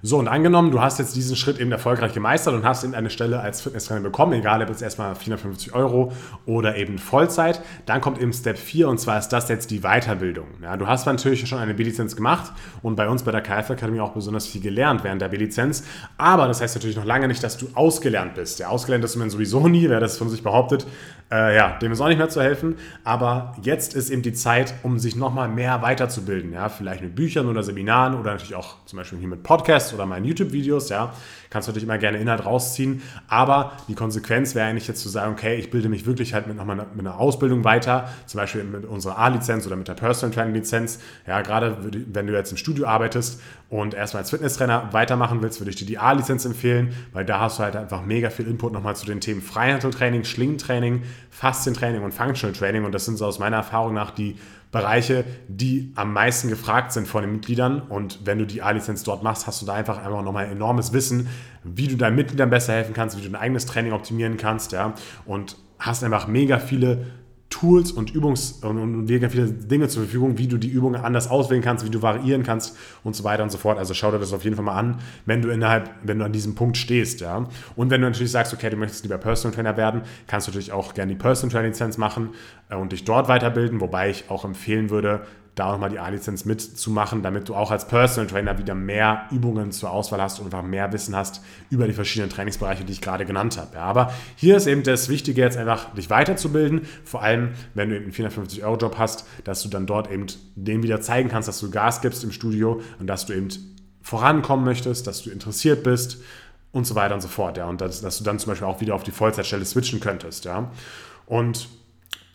So, 0.00 0.18
und 0.18 0.28
angenommen, 0.28 0.70
du 0.70 0.80
hast 0.80 1.00
jetzt 1.00 1.16
diesen 1.16 1.34
Schritt 1.34 1.58
eben 1.58 1.72
erfolgreich 1.72 2.12
gemeistert 2.12 2.54
und 2.54 2.64
hast 2.64 2.84
eben 2.84 2.94
eine 2.94 3.10
Stelle 3.10 3.40
als 3.40 3.60
Fitnesstrainer 3.60 4.02
bekommen, 4.02 4.32
egal 4.34 4.62
ob 4.62 4.68
jetzt 4.68 4.80
erstmal 4.80 5.16
450 5.16 5.74
Euro 5.74 6.12
oder 6.46 6.76
eben 6.76 6.98
Vollzeit, 6.98 7.60
dann 7.86 8.00
kommt 8.00 8.20
eben 8.20 8.32
Step 8.32 8.58
4 8.58 8.88
und 8.88 8.98
zwar 9.00 9.18
ist 9.18 9.30
das 9.30 9.48
jetzt 9.48 9.72
die 9.72 9.80
Weiterbildung. 9.80 10.46
Ja, 10.62 10.76
du 10.76 10.86
hast 10.86 11.06
natürlich 11.06 11.48
schon 11.48 11.58
eine 11.58 11.74
B-Lizenz 11.74 12.14
gemacht 12.14 12.52
und 12.82 12.94
bei 12.94 13.08
uns 13.08 13.24
bei 13.24 13.32
der 13.32 13.40
KF 13.40 13.70
Akademie 13.70 13.98
auch 13.98 14.12
besonders 14.12 14.46
viel 14.46 14.60
gelernt 14.60 15.02
während 15.02 15.20
der 15.20 15.28
B-Lizenz, 15.28 15.82
aber 16.16 16.46
das 16.46 16.60
heißt 16.60 16.76
natürlich 16.76 16.96
noch 16.96 17.04
lange 17.04 17.26
nicht, 17.26 17.42
dass 17.42 17.56
du 17.58 17.66
ausgelernt 17.74 18.34
bist. 18.34 18.60
Ja, 18.60 18.68
ausgelernt 18.68 19.04
ist 19.04 19.16
man 19.16 19.30
sowieso 19.30 19.66
nie, 19.66 19.88
wer 19.88 19.98
das 19.98 20.16
von 20.16 20.28
sich 20.28 20.44
behauptet, 20.44 20.86
äh, 21.30 21.56
ja, 21.56 21.78
dem 21.78 21.92
ist 21.92 22.00
auch 22.00 22.08
nicht 22.08 22.18
mehr 22.18 22.28
zu 22.28 22.40
helfen, 22.40 22.76
aber 23.04 23.54
jetzt 23.62 23.94
ist 23.94 24.10
eben 24.10 24.22
die 24.22 24.32
Zeit, 24.32 24.74
um 24.82 24.98
sich 24.98 25.16
nochmal 25.16 25.48
mehr 25.48 25.82
weiterzubilden, 25.82 26.52
ja, 26.52 26.68
vielleicht 26.68 27.02
mit 27.02 27.14
Büchern 27.14 27.48
oder 27.48 27.62
Seminaren 27.62 28.14
oder 28.14 28.32
natürlich 28.32 28.54
auch 28.54 28.76
zum 28.86 28.98
Beispiel 28.98 29.18
hier 29.18 29.28
mit 29.28 29.42
Podcasts 29.42 29.92
oder 29.92 30.06
meinen 30.06 30.24
YouTube-Videos, 30.24 30.88
ja, 30.88 31.12
kannst 31.50 31.68
du 31.68 31.70
natürlich 31.70 31.84
immer 31.84 31.98
gerne 31.98 32.18
Inhalt 32.18 32.44
rausziehen, 32.44 33.02
aber 33.28 33.72
die 33.88 33.94
Konsequenz 33.94 34.54
wäre 34.54 34.68
eigentlich 34.68 34.88
jetzt 34.88 35.02
zu 35.02 35.08
sagen, 35.08 35.32
okay, 35.32 35.56
ich 35.56 35.70
bilde 35.70 35.88
mich 35.88 36.06
wirklich 36.06 36.34
halt 36.34 36.46
mit, 36.46 36.56
nochmal 36.56 36.76
mit 36.76 37.00
einer 37.00 37.18
Ausbildung 37.18 37.64
weiter, 37.64 38.08
zum 38.26 38.38
Beispiel 38.38 38.64
mit 38.64 38.84
unserer 38.84 39.18
A-Lizenz 39.18 39.66
oder 39.66 39.76
mit 39.76 39.88
der 39.88 39.94
Personal 39.94 40.34
Training 40.34 40.54
Lizenz, 40.54 40.98
ja, 41.26 41.40
gerade 41.42 41.76
wenn 42.12 42.26
du 42.26 42.32
jetzt 42.32 42.50
im 42.50 42.56
Studio 42.56 42.86
arbeitest 42.86 43.40
und 43.70 43.92
erstmal 43.94 44.22
als 44.22 44.30
Fitnesstrainer 44.30 44.92
weitermachen 44.92 45.42
willst, 45.42 45.60
würde 45.60 45.70
ich 45.70 45.76
dir 45.76 45.86
die 45.86 45.98
A-Lizenz 45.98 46.44
empfehlen, 46.44 46.94
weil 47.12 47.24
da 47.24 47.40
hast 47.40 47.58
du 47.58 47.64
halt 47.64 47.76
einfach 47.76 48.02
mega 48.02 48.30
viel 48.30 48.46
Input 48.46 48.72
nochmal 48.72 48.96
zu 48.96 49.04
den 49.04 49.20
Themen 49.20 49.42
Freihandeltraining, 49.42 50.24
Schlingentraining, 50.24 51.02
Faszientraining 51.30 52.02
und 52.02 52.12
Functional 52.12 52.54
Training. 52.54 52.84
Und 52.84 52.92
das 52.92 53.04
sind 53.04 53.18
so 53.18 53.26
aus 53.26 53.38
meiner 53.38 53.58
Erfahrung 53.58 53.92
nach 53.94 54.10
die 54.10 54.36
Bereiche, 54.70 55.24
die 55.48 55.92
am 55.94 56.12
meisten 56.12 56.48
gefragt 56.48 56.92
sind 56.92 57.08
von 57.08 57.22
den 57.22 57.32
Mitgliedern. 57.32 57.80
Und 57.80 58.20
wenn 58.24 58.38
du 58.38 58.46
die 58.46 58.62
A-Lizenz 58.62 59.02
dort 59.02 59.22
machst, 59.22 59.46
hast 59.46 59.62
du 59.62 59.66
da 59.66 59.74
einfach 59.74 59.98
einfach 59.98 60.22
nochmal 60.22 60.46
enormes 60.46 60.92
Wissen, 60.92 61.28
wie 61.64 61.88
du 61.88 61.96
deinen 61.96 62.16
Mitgliedern 62.16 62.50
besser 62.50 62.74
helfen 62.74 62.94
kannst, 62.94 63.16
wie 63.16 63.22
du 63.22 63.30
dein 63.30 63.40
eigenes 63.40 63.66
Training 63.66 63.92
optimieren 63.92 64.36
kannst, 64.36 64.72
ja. 64.72 64.94
Und 65.24 65.56
hast 65.78 66.04
einfach 66.04 66.26
mega 66.26 66.58
viele 66.58 67.06
Tools 67.50 67.92
und 67.92 68.12
Übungs- 68.12 68.62
und, 68.62 69.06
mega 69.06 69.30
viele 69.30 69.46
Dinge 69.46 69.88
zur 69.88 70.02
Verfügung, 70.02 70.36
wie 70.36 70.48
du 70.48 70.58
die 70.58 70.68
Übungen 70.68 71.00
anders 71.00 71.30
auswählen 71.30 71.62
kannst, 71.62 71.84
wie 71.84 71.90
du 71.90 72.02
variieren 72.02 72.42
kannst 72.42 72.76
und 73.04 73.16
so 73.16 73.24
weiter 73.24 73.42
und 73.42 73.50
so 73.50 73.56
fort. 73.56 73.78
Also 73.78 73.94
schau 73.94 74.10
dir 74.10 74.18
das 74.18 74.34
auf 74.34 74.44
jeden 74.44 74.54
Fall 74.54 74.66
mal 74.66 74.76
an, 74.76 74.98
wenn 75.24 75.40
du 75.40 75.48
innerhalb, 75.48 75.90
wenn 76.02 76.18
du 76.18 76.26
an 76.26 76.32
diesem 76.32 76.54
Punkt 76.54 76.76
stehst, 76.76 77.22
ja. 77.22 77.48
Und 77.74 77.90
wenn 77.90 78.02
du 78.02 78.08
natürlich 78.08 78.32
sagst, 78.32 78.52
okay, 78.52 78.68
du 78.68 78.76
möchtest 78.76 79.02
lieber 79.02 79.16
Personal 79.16 79.54
Trainer 79.54 79.76
werden, 79.78 80.02
kannst 80.26 80.46
du 80.46 80.50
natürlich 80.50 80.72
auch 80.72 80.92
gerne 80.92 81.12
die 81.12 81.18
Personal 81.18 81.50
Trainer 81.50 81.68
Lizenz 81.68 81.96
machen 81.96 82.30
und 82.70 82.92
dich 82.92 83.04
dort 83.04 83.28
weiterbilden, 83.28 83.80
wobei 83.80 84.10
ich 84.10 84.30
auch 84.30 84.44
empfehlen 84.44 84.90
würde, 84.90 85.22
da 85.58 85.72
auch 85.72 85.78
mal 85.78 85.88
die 85.88 85.98
A-Lizenz 85.98 86.44
mitzumachen, 86.44 87.22
damit 87.22 87.48
du 87.48 87.54
auch 87.54 87.70
als 87.70 87.88
Personal 87.88 88.28
Trainer 88.28 88.58
wieder 88.58 88.74
mehr 88.74 89.26
Übungen 89.32 89.72
zur 89.72 89.90
Auswahl 89.90 90.22
hast 90.22 90.38
und 90.38 90.46
einfach 90.46 90.62
mehr 90.62 90.92
Wissen 90.92 91.16
hast 91.16 91.42
über 91.70 91.86
die 91.86 91.92
verschiedenen 91.92 92.30
Trainingsbereiche, 92.30 92.84
die 92.84 92.92
ich 92.92 93.00
gerade 93.00 93.24
genannt 93.24 93.58
habe. 93.58 93.74
Ja, 93.74 93.82
aber 93.82 94.12
hier 94.36 94.56
ist 94.56 94.66
eben 94.66 94.82
das 94.84 95.08
Wichtige 95.08 95.40
jetzt 95.40 95.56
einfach, 95.56 95.92
dich 95.94 96.10
weiterzubilden, 96.10 96.82
vor 97.04 97.22
allem 97.22 97.50
wenn 97.74 97.88
du 97.88 97.96
eben 97.96 98.04
einen 98.04 98.14
450-Euro-Job 98.14 98.98
hast, 98.98 99.26
dass 99.44 99.62
du 99.62 99.68
dann 99.68 99.86
dort 99.86 100.10
eben 100.10 100.26
dem 100.54 100.82
wieder 100.82 101.00
zeigen 101.00 101.28
kannst, 101.28 101.48
dass 101.48 101.58
du 101.58 101.70
Gas 101.70 102.02
gibst 102.02 102.22
im 102.22 102.30
Studio 102.30 102.80
und 103.00 103.08
dass 103.08 103.26
du 103.26 103.32
eben 103.32 103.48
vorankommen 104.00 104.64
möchtest, 104.64 105.06
dass 105.06 105.22
du 105.22 105.30
interessiert 105.30 105.82
bist 105.82 106.18
und 106.70 106.86
so 106.86 106.94
weiter 106.94 107.14
und 107.14 107.20
so 107.20 107.28
fort. 107.28 107.56
Ja. 107.56 107.66
Und 107.66 107.80
dass, 107.80 108.00
dass 108.00 108.18
du 108.18 108.24
dann 108.24 108.38
zum 108.38 108.50
Beispiel 108.50 108.66
auch 108.66 108.80
wieder 108.80 108.94
auf 108.94 109.02
die 109.02 109.10
Vollzeitstelle 109.10 109.64
switchen 109.64 110.00
könntest. 110.00 110.44
Ja. 110.44 110.70
Und 111.26 111.68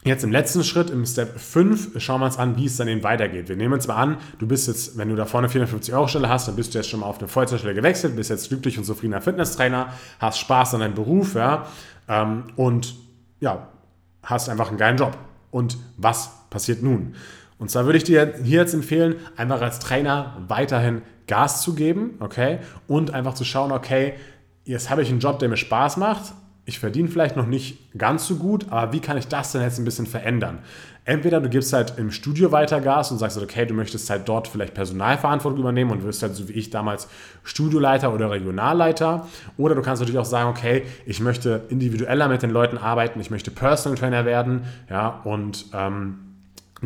Jetzt 0.05 0.25
im 0.25 0.31
letzten 0.33 0.65
Schritt, 0.65 0.89
im 0.89 1.05
Step 1.05 1.39
5, 1.39 2.01
schauen 2.01 2.19
wir 2.19 2.25
uns 2.25 2.37
an, 2.37 2.57
wie 2.57 2.65
es 2.65 2.75
dann 2.75 2.89
eben 2.89 3.03
weitergeht. 3.03 3.47
Wir 3.47 3.55
nehmen 3.55 3.73
uns 3.73 3.87
mal 3.87 3.95
an, 3.95 4.17
du 4.37 4.45
bist 4.45 4.67
jetzt, 4.67 4.97
wenn 4.97 5.07
du 5.07 5.15
da 5.15 5.25
vorne 5.25 5.47
450-Euro-Stelle 5.47 6.27
hast, 6.27 6.49
dann 6.49 6.57
bist 6.57 6.73
du 6.73 6.79
jetzt 6.79 6.89
schon 6.89 6.99
mal 6.99 7.05
auf 7.05 7.19
eine 7.19 7.29
Vollzeitstelle 7.29 7.73
gewechselt, 7.73 8.17
bist 8.17 8.29
jetzt 8.29 8.49
glücklich 8.49 8.77
und 8.77 8.83
zufriedener 8.83 9.21
Fitnesstrainer, 9.21 9.93
hast 10.19 10.39
Spaß 10.39 10.73
an 10.73 10.81
deinem 10.81 10.93
Beruf, 10.93 11.35
ja, 11.35 11.67
ähm, 12.09 12.43
und 12.57 12.95
ja, 13.39 13.69
hast 14.23 14.49
einfach 14.49 14.69
einen 14.69 14.77
geilen 14.77 14.97
Job. 14.97 15.17
Und 15.51 15.77
was 15.95 16.31
passiert 16.49 16.83
nun? 16.83 17.15
Und 17.57 17.71
zwar 17.71 17.85
würde 17.85 17.97
ich 17.97 18.03
dir 18.03 18.33
hier 18.43 18.59
jetzt 18.59 18.73
empfehlen, 18.73 19.15
einfach 19.37 19.61
als 19.61 19.79
Trainer 19.79 20.35
weiterhin 20.49 21.01
Gas 21.27 21.61
zu 21.61 21.75
geben, 21.75 22.15
okay? 22.19 22.59
Und 22.87 23.13
einfach 23.13 23.35
zu 23.35 23.45
schauen, 23.45 23.71
okay, 23.71 24.15
jetzt 24.65 24.89
habe 24.89 25.01
ich 25.01 25.09
einen 25.09 25.19
Job, 25.19 25.39
der 25.39 25.47
mir 25.47 25.55
Spaß 25.55 25.95
macht. 25.95 26.33
Ich 26.65 26.79
verdiene 26.79 27.09
vielleicht 27.09 27.35
noch 27.35 27.45
nicht 27.45 27.97
ganz 27.97 28.25
so 28.25 28.37
gut, 28.37 28.67
aber 28.69 28.93
wie 28.93 29.01
kann 29.01 29.17
ich 29.17 29.27
das 29.27 29.51
denn 29.51 29.61
jetzt 29.61 29.79
ein 29.79 29.85
bisschen 29.85 30.05
verändern? 30.05 30.59
Entweder 31.03 31.41
du 31.41 31.49
gibst 31.49 31.73
halt 31.73 31.95
im 31.97 32.09
Studio 32.09 32.53
weiter 32.53 32.79
Gas 32.79 33.11
und 33.11 33.17
sagst, 33.17 33.37
okay, 33.37 33.65
du 33.65 33.73
möchtest 33.73 34.09
halt 34.09 34.29
dort 34.29 34.47
vielleicht 34.47 34.73
Personalverantwortung 34.73 35.59
übernehmen 35.59 35.91
und 35.91 36.03
wirst 36.03 36.23
halt 36.23 36.35
so 36.35 36.47
wie 36.47 36.53
ich 36.53 36.69
damals 36.69 37.09
Studioleiter 37.43 38.13
oder 38.13 38.31
Regionalleiter. 38.31 39.27
Oder 39.57 39.75
du 39.75 39.81
kannst 39.81 40.01
natürlich 40.01 40.19
auch 40.19 40.25
sagen, 40.25 40.49
okay, 40.49 40.83
ich 41.05 41.19
möchte 41.19 41.63
individueller 41.67 42.29
mit 42.29 42.41
den 42.41 42.51
Leuten 42.51 42.77
arbeiten, 42.77 43.19
ich 43.19 43.29
möchte 43.29 43.51
Personal 43.51 43.97
Trainer 43.97 44.23
werden, 44.23 44.63
ja, 44.89 45.21
und 45.25 45.65
ähm, 45.73 46.32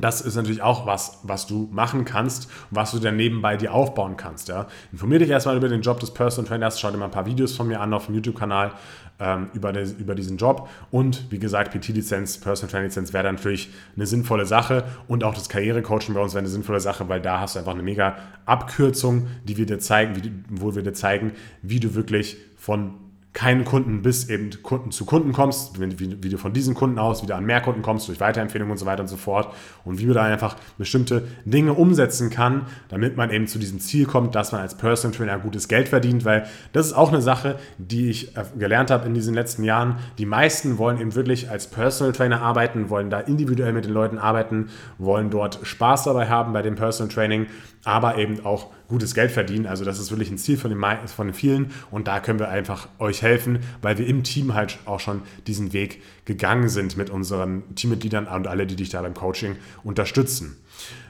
das 0.04 0.22
ist 0.22 0.36
natürlich 0.36 0.62
auch 0.62 0.86
was, 0.86 1.20
was 1.24 1.48
du 1.48 1.70
machen 1.72 2.06
kannst 2.06 2.50
was 2.72 2.92
du 2.92 3.00
dann 3.00 3.16
nebenbei 3.16 3.58
dir 3.58 3.74
aufbauen 3.74 4.18
kannst. 4.18 4.50
Ja. 4.50 4.68
Informier 4.92 5.20
dich 5.20 5.30
erstmal 5.30 5.58
über 5.58 5.70
den 5.70 5.82
Job 5.82 6.00
des 6.00 6.12
Personal 6.13 6.48
Trainers, 6.48 6.80
schau 6.80 6.92
dir 6.92 6.98
mal 6.98 7.06
ein 7.06 7.12
paar 7.12 7.25
Videos 7.25 7.56
von 7.56 7.68
mir 7.68 7.80
an 7.80 7.94
auf 7.94 8.08
dem 8.08 8.16
YouTube-Kanal 8.16 8.74
ähm, 9.20 9.50
über, 9.54 9.74
über 9.82 10.16
diesen 10.16 10.38
Job. 10.38 10.70
Und 10.92 11.32
wie 11.32 11.39
gesagt, 11.39 11.72
PT-Lizenz, 11.72 12.39
Personal 12.39 12.72
Training 12.72 12.88
Lizenz 12.88 13.13
wäre 13.13 13.32
natürlich 13.32 13.70
eine 13.96 14.06
sinnvolle 14.06 14.46
Sache 14.46 14.86
und 15.08 15.24
auch 15.24 15.34
das 15.34 15.50
Karrierecoaching 15.50 16.13
bei 16.13 16.22
uns 16.22 16.34
wäre 16.34 16.39
eine 16.39 16.50
sinnvolle 16.50 16.80
Sache, 16.80 17.08
weil 17.10 17.22
da 17.22 17.39
hast 17.39 17.56
du 17.56 17.60
einfach 17.60 17.74
eine 17.74 17.84
mega 17.84 18.16
Abkürzung, 18.46 19.27
die 19.46 19.58
wir 19.58 19.66
dir 19.66 19.80
zeigen, 19.80 20.16
wie, 20.16 20.32
wo 20.50 20.75
wir 20.75 20.84
dir 20.84 20.94
zeigen, 20.94 21.34
wie 21.62 21.80
du 21.80 21.96
wirklich 21.96 22.38
von 22.56 22.94
keinen 23.38 23.65
Kunden 23.65 24.01
bis 24.01 24.29
eben 24.29 24.50
Kunden 24.63 24.89
zu 24.89 25.06
Kunden 25.06 25.32
kommst, 25.32 25.79
wie, 25.79 26.24
wie, 26.24 26.29
du 26.29 26.39
von 26.39 26.53
diesen 26.53 26.74
Kunden 26.74 26.98
aus 26.98 27.22
wieder 27.22 27.36
an 27.36 27.46
mehr 27.46 27.62
Kunden 27.62 27.84
kommst 27.84 28.08
durch 28.08 28.20
Weiterempfehlungen 28.20 28.72
und 28.72 28.79
so 28.79 28.88
weiter 28.88 29.03
und 29.03 29.10
so 29.10 29.15
fort. 29.15 29.53
Und 29.86 30.00
wie 30.00 30.08
man 30.08 30.15
da 30.15 30.24
einfach 30.24 30.56
bestimmte 30.79 31.27
Dinge 31.46 31.74
umsetzen 31.74 32.32
kann, 32.32 32.63
damit 32.89 33.15
man 33.15 33.29
eben 33.29 33.46
zu 33.46 33.60
diesem 33.60 33.79
Ziel 33.79 34.08
kommt, 34.08 34.34
dass 34.34 34.53
man 34.53 34.62
als 34.62 34.75
Personal 34.75 35.15
Trainer 35.15 35.38
gutes 35.38 35.67
Geld 35.67 35.88
verdient, 35.88 36.25
weil 36.25 36.48
das 36.74 36.88
ist 36.88 36.94
auch 36.94 37.10
eine 37.10 37.22
Sache, 37.22 37.60
die 37.77 38.10
ich 38.10 38.36
äh, 38.36 38.44
gelernt 38.58 38.89
habe 38.89 39.06
in 39.06 39.13
diesen 39.13 39.36
letzten 39.36 39.63
Jahren. 39.63 39.98
Die 40.17 40.25
meisten 40.25 40.79
wollen 40.79 41.00
eben 41.00 41.13
wirklich 41.13 41.51
als 41.51 41.67
Personal 41.67 42.13
Trainer 42.13 42.41
arbeiten, 42.41 42.89
wollen 42.89 43.12
da 43.12 43.20
individuell 43.20 43.72
mit 43.72 43.86
den 43.86 43.94
Leuten 43.94 44.17
arbeiten, 44.17 44.70
wollen 44.98 45.29
dort 45.29 45.60
Spaß 45.62 46.06
dabei 46.06 46.27
haben 46.27 46.53
bei 46.53 46.63
dem 46.63 46.74
Personal 46.74 47.13
Training, 47.13 47.46
aber 47.88 48.17
eben 48.17 48.46
auch 48.46 48.67
gutes 48.89 49.15
Geld 49.15 49.32
verdienen. 49.32 49.65
Also 49.65 49.86
das 49.86 49.98
ist 49.98 50.12
wirklich 50.12 50.29
ein 50.29 50.38
Ziel 50.38 50.58
von 50.58 50.70
den, 50.70 50.84
von 51.08 51.27
den 51.27 51.34
vielen 51.34 51.72
und 51.89 52.10
da 52.10 52.20
können 52.20 52.38
wir 52.38 52.50
einfach 52.50 52.89
euch 53.00 53.22
helfen, 53.22 53.60
weil 53.82 53.98
wir 53.98 54.06
im 54.06 54.24
Team 54.24 54.53
halt 54.53 54.77
auch 54.84 55.00
schon 55.00 55.22
diesen 55.48 55.72
Weg 55.72 56.03
gegangen 56.25 56.67
sind 56.67 56.98
mit 56.98 57.10
unseren 57.10 57.63
Teammitgliedern 57.75 58.27
und 58.27 58.46
alle, 58.46 58.67
die 58.67 58.75
dich 58.75 58.89
da 58.89 59.01
beim 59.01 59.13
Coaching 59.13 59.56
unterstützen. 59.86 60.58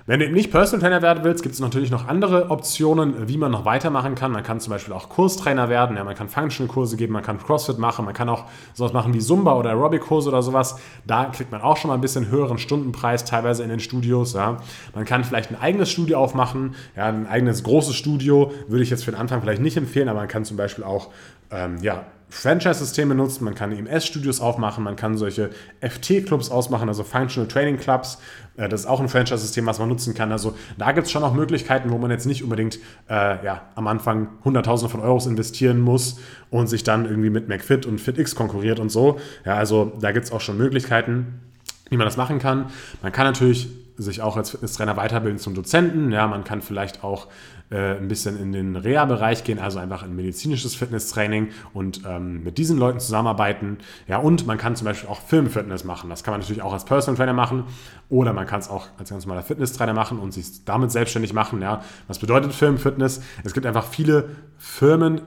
Wenn 0.07 0.21
du 0.21 0.25
eben 0.25 0.35
nicht 0.35 0.51
Personal 0.51 0.79
Trainer 0.79 1.01
werden 1.01 1.25
willst, 1.25 1.43
gibt 1.43 1.53
es 1.53 1.59
natürlich 1.59 1.91
noch 1.91 2.07
andere 2.07 2.49
Optionen, 2.49 3.27
wie 3.27 3.37
man 3.37 3.51
noch 3.51 3.65
weitermachen 3.65 4.15
kann. 4.15 4.31
Man 4.31 4.41
kann 4.41 4.61
zum 4.61 4.71
Beispiel 4.71 4.93
auch 4.93 5.09
Kurstrainer 5.09 5.67
werden, 5.67 5.97
ja, 5.97 6.05
man 6.05 6.15
kann 6.15 6.29
Functional-Kurse 6.29 6.95
geben, 6.95 7.11
man 7.11 7.23
kann 7.23 7.39
CrossFit 7.39 7.77
machen, 7.77 8.05
man 8.05 8.13
kann 8.13 8.29
auch 8.29 8.45
sowas 8.73 8.93
machen 8.93 9.13
wie 9.13 9.19
Zumba 9.19 9.55
oder 9.55 9.71
Aerobic-Kurse 9.71 10.29
oder 10.29 10.41
sowas. 10.41 10.79
Da 11.05 11.25
kriegt 11.25 11.51
man 11.51 11.59
auch 11.59 11.75
schon 11.75 11.89
mal 11.89 11.95
ein 11.95 11.99
bisschen 11.99 12.31
höheren 12.31 12.57
Stundenpreis, 12.57 13.25
teilweise 13.25 13.63
in 13.63 13.69
den 13.69 13.81
Studios. 13.81 14.31
Ja. 14.31 14.59
Man 14.95 15.03
kann 15.03 15.25
vielleicht 15.25 15.51
ein 15.51 15.59
eigenes 15.59 15.91
Studio 15.91 16.19
aufmachen, 16.19 16.75
ja, 16.95 17.07
ein 17.07 17.27
eigenes 17.27 17.63
großes 17.63 17.93
Studio 17.93 18.53
würde 18.69 18.83
ich 18.83 18.89
jetzt 18.89 19.03
für 19.03 19.11
den 19.11 19.19
Anfang 19.19 19.41
vielleicht 19.41 19.61
nicht 19.61 19.75
empfehlen, 19.75 20.07
aber 20.07 20.19
man 20.19 20.29
kann 20.29 20.45
zum 20.45 20.55
Beispiel 20.55 20.85
auch 20.85 21.09
ähm, 21.51 21.79
ja, 21.81 22.05
Franchise-Systeme 22.29 23.15
nutzen, 23.15 23.45
man 23.45 23.55
kann 23.55 23.71
EMS-Studios 23.71 24.41
aufmachen, 24.41 24.83
man 24.83 24.97
kann 24.97 25.17
solche 25.17 25.49
FT-Clubs 25.79 26.51
ausmachen, 26.51 26.89
also 26.89 27.03
Functional 27.03 27.47
Training 27.47 27.77
Clubs. 27.77 28.19
Äh, 28.57 28.67
das 28.67 28.81
ist 28.81 28.85
auch 28.85 28.99
ein 28.99 29.07
Franchise-System, 29.07 29.65
was 29.65 29.79
man 29.79 29.87
nutzen 29.87 30.13
kann. 30.13 30.31
Also 30.31 30.55
da 30.77 30.91
gibt 30.91 31.07
es 31.07 31.11
schon 31.11 31.23
auch 31.23 31.33
Möglichkeiten, 31.33 31.89
wo 31.89 31.97
man 31.97 32.11
jetzt 32.11 32.25
nicht 32.25 32.43
unbedingt 32.43 32.79
äh, 33.09 33.45
ja, 33.45 33.61
am 33.75 33.87
Anfang 33.87 34.29
Hunderttausende 34.43 34.91
von 34.91 34.99
Euros 34.99 35.25
investieren 35.25 35.79
muss 35.79 36.19
und 36.49 36.67
sich 36.67 36.83
dann 36.83 37.05
irgendwie 37.05 37.29
mit 37.29 37.47
McFit 37.47 37.85
und 37.85 38.01
FitX 38.01 38.35
konkurriert 38.35 38.79
und 38.79 38.89
so. 38.89 39.19
Ja, 39.45 39.55
also 39.55 39.93
da 40.01 40.11
gibt 40.11 40.25
es 40.25 40.31
auch 40.31 40.41
schon 40.41 40.57
Möglichkeiten, 40.57 41.41
wie 41.89 41.97
man 41.97 42.05
das 42.05 42.17
machen 42.17 42.39
kann. 42.39 42.65
Man 43.01 43.13
kann 43.13 43.25
natürlich 43.25 43.69
sich 43.97 44.21
auch 44.21 44.37
als 44.37 44.51
Fitnesstrainer 44.51 44.95
weiterbilden 44.95 45.39
zum 45.39 45.55
Dozenten. 45.55 46.11
Ja, 46.11 46.27
man 46.27 46.43
kann 46.43 46.61
vielleicht 46.61 47.03
auch 47.03 47.27
äh, 47.69 47.97
ein 47.97 48.07
bisschen 48.07 48.39
in 48.39 48.51
den 48.51 48.75
Reha-Bereich 48.75 49.43
gehen, 49.43 49.59
also 49.59 49.79
einfach 49.79 50.03
in 50.03 50.15
medizinisches 50.15 50.75
Fitnesstraining 50.75 51.49
und 51.73 52.01
ähm, 52.07 52.43
mit 52.43 52.57
diesen 52.57 52.77
Leuten 52.77 52.99
zusammenarbeiten. 52.99 53.79
Ja, 54.07 54.17
und 54.19 54.47
man 54.47 54.57
kann 54.57 54.75
zum 54.75 54.85
Beispiel 54.85 55.09
auch 55.09 55.21
Filmfitness 55.21 55.83
machen. 55.83 56.09
Das 56.09 56.23
kann 56.23 56.33
man 56.33 56.41
natürlich 56.41 56.61
auch 56.61 56.73
als 56.73 56.85
Personal 56.85 57.17
Trainer 57.17 57.33
machen 57.33 57.65
oder 58.09 58.33
man 58.33 58.45
kann 58.45 58.59
es 58.59 58.69
auch 58.69 58.87
als 58.97 59.09
ganz 59.09 59.25
normaler 59.25 59.43
Fitnesstrainer 59.43 59.93
machen 59.93 60.19
und 60.19 60.33
sich 60.33 60.63
damit 60.63 60.91
selbstständig 60.91 61.33
machen. 61.33 61.61
Ja, 61.61 61.81
was 62.07 62.19
bedeutet 62.19 62.53
Filmfitness? 62.53 63.21
Es 63.43 63.53
gibt 63.53 63.65
einfach 63.65 63.85
viele 63.85 64.29
Firmen, 64.57 65.21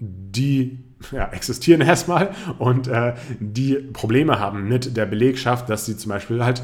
die 0.00 0.84
ja, 1.12 1.28
existieren 1.28 1.80
erstmal 1.80 2.30
und 2.58 2.88
äh, 2.88 3.14
die 3.38 3.74
Probleme 3.74 4.40
haben 4.40 4.68
mit 4.68 4.96
der 4.96 5.06
Belegschaft, 5.06 5.68
dass 5.68 5.86
sie 5.86 5.96
zum 5.96 6.10
Beispiel 6.10 6.44
halt 6.44 6.62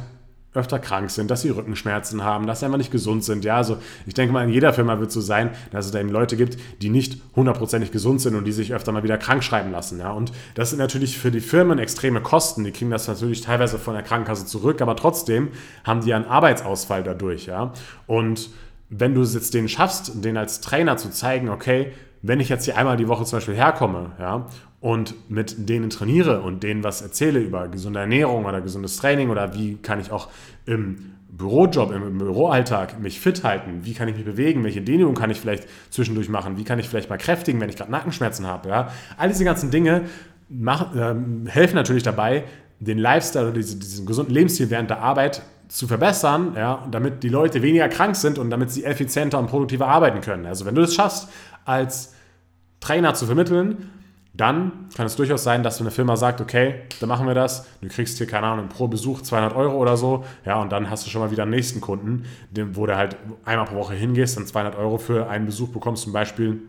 öfter 0.52 0.80
krank 0.80 1.10
sind, 1.10 1.30
dass 1.30 1.42
sie 1.42 1.50
Rückenschmerzen 1.50 2.24
haben, 2.24 2.46
dass 2.46 2.60
sie 2.60 2.66
einfach 2.66 2.78
nicht 2.78 2.90
gesund 2.90 3.22
sind. 3.22 3.44
Ja, 3.44 3.56
also 3.56 3.78
ich 4.06 4.14
denke 4.14 4.32
mal, 4.32 4.42
in 4.44 4.52
jeder 4.52 4.72
Firma 4.72 4.98
wird 4.98 5.08
es 5.08 5.14
so 5.14 5.20
sein, 5.20 5.50
dass 5.70 5.86
es 5.86 5.92
da 5.92 6.00
eben 6.00 6.08
Leute 6.08 6.36
gibt, 6.36 6.58
die 6.82 6.88
nicht 6.88 7.20
hundertprozentig 7.36 7.92
gesund 7.92 8.20
sind 8.20 8.34
und 8.34 8.44
die 8.44 8.52
sich 8.52 8.74
öfter 8.74 8.90
mal 8.90 9.04
wieder 9.04 9.16
krank 9.16 9.44
schreiben 9.44 9.70
lassen. 9.70 10.00
Ja, 10.00 10.10
und 10.10 10.32
das 10.54 10.70
sind 10.70 10.80
natürlich 10.80 11.18
für 11.18 11.30
die 11.30 11.40
Firmen 11.40 11.78
extreme 11.78 12.20
Kosten. 12.20 12.64
Die 12.64 12.72
kriegen 12.72 12.90
das 12.90 13.06
natürlich 13.06 13.42
teilweise 13.42 13.78
von 13.78 13.94
der 13.94 14.02
Krankenkasse 14.02 14.44
zurück, 14.44 14.82
aber 14.82 14.96
trotzdem 14.96 15.48
haben 15.84 16.00
die 16.00 16.12
einen 16.12 16.26
Arbeitsausfall 16.26 17.04
dadurch. 17.04 17.46
Ja, 17.46 17.72
und 18.06 18.50
wenn 18.88 19.14
du 19.14 19.22
es 19.22 19.34
jetzt 19.34 19.54
denen 19.54 19.68
schaffst, 19.68 20.24
denen 20.24 20.36
als 20.36 20.60
Trainer 20.60 20.96
zu 20.96 21.10
zeigen, 21.10 21.48
okay, 21.48 21.92
wenn 22.22 22.40
ich 22.40 22.48
jetzt 22.48 22.64
hier 22.64 22.76
einmal 22.76 22.96
die 22.96 23.08
Woche 23.08 23.24
zum 23.24 23.38
Beispiel 23.38 23.54
herkomme, 23.54 24.12
ja, 24.18 24.46
und 24.80 25.14
mit 25.30 25.68
denen 25.68 25.90
trainiere 25.90 26.40
und 26.40 26.62
denen 26.62 26.82
was 26.82 27.02
erzähle 27.02 27.40
über 27.40 27.68
gesunde 27.68 28.00
Ernährung 28.00 28.46
oder 28.46 28.60
gesundes 28.60 28.96
Training 28.96 29.30
oder 29.30 29.54
wie 29.54 29.76
kann 29.76 30.00
ich 30.00 30.10
auch 30.10 30.28
im 30.64 31.12
Bürojob, 31.28 31.92
im 31.92 32.18
Büroalltag 32.18 33.00
mich 33.00 33.20
fit 33.20 33.44
halten, 33.44 33.80
wie 33.84 33.94
kann 33.94 34.08
ich 34.08 34.16
mich 34.16 34.24
bewegen, 34.24 34.64
welche 34.64 34.80
Dehnung 34.80 35.14
kann 35.14 35.30
ich 35.30 35.40
vielleicht 35.40 35.66
zwischendurch 35.90 36.28
machen, 36.28 36.56
wie 36.56 36.64
kann 36.64 36.78
ich 36.78 36.88
vielleicht 36.88 37.08
mal 37.08 37.18
kräftigen, 37.18 37.60
wenn 37.60 37.68
ich 37.68 37.76
gerade 37.76 37.90
Nackenschmerzen 37.90 38.46
habe. 38.46 38.68
Ja? 38.68 38.90
All 39.16 39.28
diese 39.28 39.44
ganzen 39.44 39.70
Dinge 39.70 40.02
machen, 40.48 41.46
äh, 41.46 41.50
helfen 41.50 41.76
natürlich 41.76 42.02
dabei, 42.02 42.44
den 42.80 42.98
Lifestyle 42.98 43.46
oder 43.46 43.54
diesen, 43.54 43.80
diesen 43.80 44.06
gesunden 44.06 44.34
Lebensstil 44.34 44.70
während 44.70 44.90
der 44.90 45.00
Arbeit 45.00 45.42
zu 45.68 45.86
verbessern, 45.86 46.54
ja, 46.56 46.86
damit 46.90 47.22
die 47.22 47.28
Leute 47.28 47.62
weniger 47.62 47.88
krank 47.88 48.16
sind 48.16 48.38
und 48.38 48.50
damit 48.50 48.70
sie 48.70 48.84
effizienter 48.84 49.38
und 49.38 49.46
produktiver 49.46 49.86
arbeiten 49.86 50.20
können. 50.20 50.46
Also 50.46 50.64
wenn 50.64 50.74
du 50.74 50.82
es 50.82 50.94
schaffst, 50.94 51.28
als 51.64 52.14
Trainer 52.80 53.14
zu 53.14 53.26
vermitteln, 53.26 53.90
dann 54.40 54.88
kann 54.96 55.06
es 55.06 55.16
durchaus 55.16 55.44
sein, 55.44 55.62
dass 55.62 55.80
eine 55.80 55.90
Firma 55.90 56.16
sagt, 56.16 56.40
okay, 56.40 56.82
dann 56.98 57.08
machen 57.08 57.26
wir 57.26 57.34
das. 57.34 57.66
Du 57.82 57.88
kriegst 57.88 58.18
hier, 58.18 58.26
keine 58.26 58.46
Ahnung, 58.46 58.68
pro 58.68 58.88
Besuch 58.88 59.20
200 59.20 59.54
Euro 59.54 59.76
oder 59.76 59.96
so. 59.96 60.24
Ja, 60.46 60.60
und 60.60 60.72
dann 60.72 60.88
hast 60.88 61.04
du 61.04 61.10
schon 61.10 61.20
mal 61.20 61.30
wieder 61.30 61.42
einen 61.42 61.52
nächsten 61.52 61.80
Kunden, 61.80 62.24
wo 62.72 62.86
du 62.86 62.96
halt 62.96 63.16
einmal 63.44 63.66
pro 63.66 63.76
Woche 63.76 63.94
hingehst, 63.94 64.36
dann 64.36 64.46
200 64.46 64.76
Euro 64.76 64.98
für 64.98 65.28
einen 65.28 65.46
Besuch 65.46 65.68
bekommst 65.68 66.04
zum 66.04 66.12
Beispiel. 66.12 66.62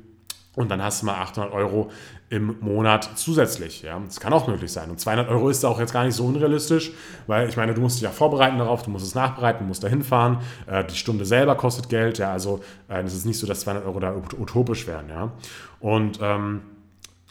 Und 0.53 0.69
dann 0.69 0.83
hast 0.83 1.01
du 1.01 1.05
mal 1.05 1.15
800 1.15 1.53
Euro 1.53 1.91
im 2.29 2.57
Monat 2.59 3.09
zusätzlich. 3.15 3.83
Ja, 3.83 4.01
das 4.05 4.19
kann 4.19 4.33
auch 4.33 4.47
möglich 4.47 4.71
sein. 4.71 4.89
Und 4.89 4.99
200 4.99 5.29
Euro 5.29 5.47
ist 5.47 5.63
auch 5.63 5.79
jetzt 5.79 5.93
gar 5.93 6.03
nicht 6.03 6.15
so 6.15 6.25
unrealistisch, 6.25 6.91
weil 7.27 7.47
ich 7.47 7.55
meine, 7.55 7.73
du 7.73 7.79
musst 7.79 7.97
dich 7.97 8.03
ja 8.03 8.09
vorbereiten 8.09 8.57
darauf, 8.57 8.83
du 8.83 8.89
musst 8.89 9.05
es 9.05 9.15
nachbereiten, 9.15 9.59
du 9.59 9.67
musst 9.67 9.83
da 9.83 9.87
hinfahren. 9.87 10.39
Äh, 10.67 10.83
die 10.83 10.95
Stunde 10.95 11.23
selber 11.23 11.55
kostet 11.55 11.87
Geld. 11.87 12.17
Ja, 12.17 12.33
also 12.33 12.59
äh, 12.89 13.01
es 13.01 13.13
ist 13.13 13.25
nicht 13.25 13.39
so, 13.39 13.47
dass 13.47 13.61
200 13.61 13.85
Euro 13.85 14.01
da 14.01 14.13
utopisch 14.13 14.87
wären. 14.87 15.07
Ja, 15.07 15.31
und 15.79 16.19
ähm, 16.21 16.61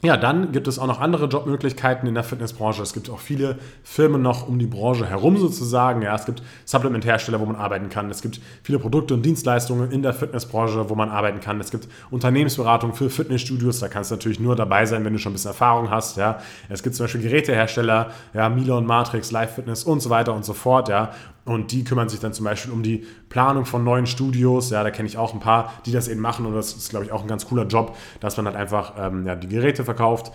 ja, 0.03 0.17
dann 0.17 0.53
gibt 0.53 0.67
es 0.67 0.79
auch 0.79 0.87
noch 0.87 0.99
andere 0.99 1.27
Jobmöglichkeiten 1.27 2.09
in 2.09 2.15
der 2.15 2.25
Fitnessbranche. 2.25 2.83
Es 2.83 2.95
gibt 2.95 3.11
auch 3.11 3.19
viele 3.19 3.59
Firmen 3.83 4.23
noch 4.23 4.49
um 4.49 4.59
die 4.59 4.67
Branche 4.67 5.07
herum 5.07 5.37
sozusagen. 5.37 6.01
Ja, 6.01 6.15
es 6.15 6.25
gibt 6.25 6.43
Supplementhersteller, 6.65 7.39
wo 7.39 7.45
man 7.45 7.57
arbeiten 7.57 7.91
kann. 7.91 8.11
Es 8.11 8.23
gibt 8.23 8.41
viele 8.63 8.79
Produkte 8.79 9.13
und 9.13 9.27
Dienstleistungen 9.27 9.91
in 9.91 10.03
der 10.03 10.15
Fitnessbranche, 10.15 10.89
wo 10.89 10.95
man 10.95 11.11
arbeiten 11.11 11.41
kann. 11.41 11.61
Es 11.61 11.71
gibt 11.71 11.87
Unternehmensberatung 12.11 12.95
für 12.95 13.11
Fitnessstudios. 13.11 13.81
Da 13.81 13.89
kannst 13.89 14.11
du 14.11 14.15
natürlich 14.15 14.41
nur 14.41 14.57
dabei 14.57 14.87
sein, 14.87 15.05
wenn 15.05 15.13
du 15.13 15.19
schon 15.19 15.33
ein 15.33 15.35
bisschen 15.35 15.51
Erfahrung 15.51 15.91
hast. 15.91 16.17
Ja, 16.17 16.39
es 16.71 16.83
gibt 16.83 16.97
zum 16.97 17.05
Beispiel 17.05 17.21
Gerätehersteller, 17.21 18.11
ja, 18.33 18.49
Milon, 18.49 18.87
Matrix, 18.87 19.33
Live 19.33 19.55
Fitness 19.57 19.85
und 19.85 20.01
so 20.01 20.09
weiter 20.09 20.33
und 20.33 20.47
so 20.47 20.55
fort. 20.55 20.89
Ja, 20.89 21.13
und 21.45 21.73
die 21.73 21.85
kümmern 21.85 22.09
sich 22.09 22.21
dann 22.21 22.33
zum 22.33 22.45
Beispiel 22.45 22.73
um 22.73 22.83
die 22.83 23.07
Planung 23.29 23.65
von 23.65 23.83
neuen 23.83 24.07
Studios. 24.07 24.71
Ja, 24.71 24.83
da 24.83 24.91
kenne 24.91 25.09
ich 25.09 25.17
auch 25.17 25.35
ein 25.35 25.41
paar, 25.41 25.73
die 25.87 25.93
das 25.93 26.09
eben 26.09 26.21
machen. 26.21 26.47
Und 26.47 26.55
das 26.55 26.75
ist, 26.75 26.91
glaube 26.91 27.05
ich, 27.05 27.13
auch 27.13 27.23
ein 27.23 27.29
ganz 27.29 27.47
cooler 27.47 27.67
Job, 27.67 27.97
dass 28.21 28.37
man 28.37 28.47
halt 28.47 28.57
einfach 28.57 28.95
ähm, 28.99 29.27
ja, 29.27 29.37
die 29.37 29.49
Geräte 29.49 29.85
verkauft 29.85 30.33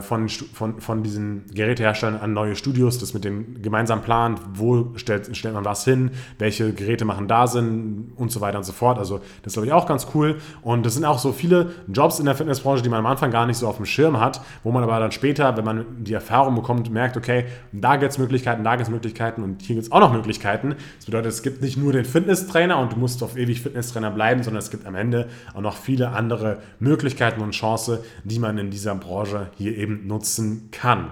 von, 0.00 0.28
von, 0.28 0.80
von 0.80 1.02
diesen 1.02 1.46
Geräteherstellern 1.52 2.20
an 2.20 2.32
neue 2.32 2.54
Studios, 2.54 2.98
das 2.98 3.12
mit 3.12 3.24
dem 3.24 3.60
gemeinsam 3.60 4.02
plant, 4.02 4.40
wo 4.54 4.92
stellt, 4.96 5.36
stellt 5.36 5.54
man 5.54 5.64
was 5.64 5.84
hin, 5.84 6.12
welche 6.38 6.72
Geräte 6.72 7.04
machen 7.04 7.26
da 7.26 7.48
Sinn 7.48 8.12
und 8.14 8.30
so 8.30 8.40
weiter 8.40 8.58
und 8.58 8.64
so 8.64 8.72
fort. 8.72 8.98
Also 8.98 9.18
das 9.42 9.52
ist, 9.52 9.54
glaube 9.54 9.66
ich, 9.66 9.72
auch 9.72 9.86
ganz 9.86 10.06
cool. 10.14 10.36
Und 10.62 10.86
das 10.86 10.94
sind 10.94 11.04
auch 11.04 11.18
so 11.18 11.32
viele 11.32 11.70
Jobs 11.88 12.20
in 12.20 12.26
der 12.26 12.36
Fitnessbranche, 12.36 12.84
die 12.84 12.88
man 12.88 13.00
am 13.00 13.06
Anfang 13.06 13.32
gar 13.32 13.46
nicht 13.46 13.56
so 13.56 13.66
auf 13.66 13.76
dem 13.76 13.86
Schirm 13.86 14.20
hat, 14.20 14.40
wo 14.62 14.70
man 14.70 14.84
aber 14.84 14.98
dann 15.00 15.10
später, 15.10 15.56
wenn 15.56 15.64
man 15.64 16.04
die 16.04 16.14
Erfahrung 16.14 16.54
bekommt, 16.54 16.90
merkt, 16.92 17.16
okay, 17.16 17.46
da 17.72 17.96
gibt 17.96 18.12
es 18.12 18.18
Möglichkeiten, 18.18 18.62
da 18.62 18.76
gibt 18.76 18.86
es 18.86 18.92
Möglichkeiten 18.92 19.42
und 19.42 19.62
hier 19.62 19.74
gibt 19.74 19.86
es 19.86 19.92
auch 19.92 20.00
noch 20.00 20.12
Möglichkeiten. 20.12 20.76
Das 20.98 21.06
bedeutet, 21.06 21.32
es 21.32 21.42
gibt 21.42 21.62
nicht 21.62 21.76
nur 21.76 21.92
den 21.92 22.04
Fitnesstrainer 22.04 22.78
und 22.78 22.92
du 22.92 22.96
musst 22.96 23.24
auf 23.24 23.36
ewig 23.36 23.60
Fitnesstrainer 23.60 24.12
bleiben, 24.12 24.44
sondern 24.44 24.60
es 24.60 24.70
gibt 24.70 24.86
am 24.86 24.94
Ende 24.94 25.28
auch 25.52 25.62
noch 25.62 25.76
viele 25.76 26.10
andere 26.10 26.58
Möglichkeiten 26.78 27.40
und 27.40 27.52
Chancen, 27.52 27.98
die 28.22 28.38
man 28.38 28.56
in 28.58 28.70
dieser 28.70 28.94
Branche 28.94 29.48
hier 29.56 29.63
hier 29.64 29.76
eben 29.76 30.06
nutzen 30.06 30.68
kann. 30.70 31.10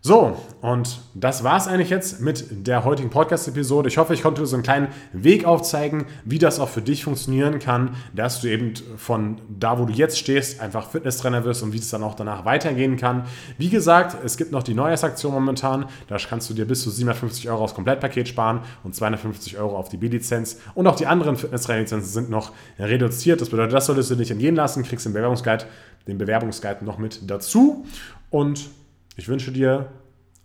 So, 0.00 0.36
und 0.60 1.00
das 1.14 1.42
war 1.42 1.56
es 1.56 1.66
eigentlich 1.66 1.90
jetzt 1.90 2.20
mit 2.20 2.66
der 2.66 2.84
heutigen 2.84 3.10
Podcast-Episode. 3.10 3.88
Ich 3.88 3.98
hoffe, 3.98 4.14
ich 4.14 4.22
konnte 4.22 4.46
so 4.46 4.54
einen 4.54 4.62
kleinen 4.62 4.88
Weg 5.12 5.44
aufzeigen, 5.44 6.06
wie 6.24 6.38
das 6.38 6.60
auch 6.60 6.68
für 6.68 6.80
dich 6.80 7.02
funktionieren 7.02 7.58
kann, 7.58 7.96
dass 8.14 8.40
du 8.40 8.48
eben 8.48 8.74
von 8.96 9.40
da, 9.48 9.78
wo 9.80 9.86
du 9.86 9.92
jetzt 9.92 10.16
stehst, 10.16 10.60
einfach 10.60 10.88
Fitnesstrainer 10.88 11.44
wirst 11.44 11.64
und 11.64 11.72
wie 11.72 11.78
es 11.78 11.90
dann 11.90 12.04
auch 12.04 12.14
danach 12.14 12.44
weitergehen 12.44 12.96
kann. 12.96 13.24
Wie 13.58 13.70
gesagt, 13.70 14.16
es 14.24 14.36
gibt 14.36 14.52
noch 14.52 14.62
die 14.62 14.74
Neujahrsaktion 14.74 15.32
momentan. 15.32 15.86
Da 16.06 16.16
kannst 16.16 16.48
du 16.48 16.54
dir 16.54 16.64
bis 16.64 16.82
zu 16.82 16.90
750 16.90 17.50
Euro 17.50 17.64
aufs 17.64 17.74
Komplettpaket 17.74 18.28
sparen 18.28 18.60
und 18.84 18.94
250 18.94 19.58
Euro 19.58 19.76
auf 19.76 19.88
die 19.88 19.96
B-Lizenz. 19.96 20.60
Und 20.76 20.86
auch 20.86 20.96
die 20.96 21.06
anderen 21.06 21.36
Fitnesstrainer-Lizenzen 21.36 22.08
sind 22.08 22.30
noch 22.30 22.52
reduziert. 22.78 23.40
Das 23.40 23.50
bedeutet, 23.50 23.72
das 23.72 23.86
solltest 23.86 24.12
du 24.12 24.14
nicht 24.14 24.30
entgehen 24.30 24.54
lassen. 24.54 24.84
Kriegst 24.84 25.06
den 25.06 25.12
Bewerbungsguide, 25.12 25.64
den 26.08 26.18
Bewerbungsguide 26.18 26.84
noch 26.84 26.98
mit 26.98 27.30
dazu. 27.30 27.86
Und 28.30 28.68
ich 29.16 29.28
wünsche 29.28 29.52
dir 29.52 29.92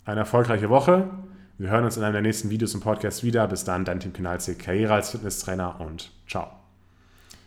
eine 0.06 0.21
erfolgreiche 0.21 0.69
Woche. 0.69 1.10
Wir 1.58 1.69
hören 1.69 1.86
uns 1.86 1.97
in 1.97 2.04
einem 2.04 2.13
der 2.13 2.21
nächsten 2.21 2.49
Videos 2.49 2.76
und 2.76 2.82
Podcasts 2.82 3.23
wieder. 3.23 3.47
Bis 3.47 3.63
dann, 3.63 3.86
dein 3.86 3.99
Tim 3.99 4.13
Kinalzig, 4.13 4.60
Karriere 4.60 4.93
als 4.93 5.12
Fitnesstrainer 5.12 5.80
und 5.80 6.12
ciao. 6.28 6.62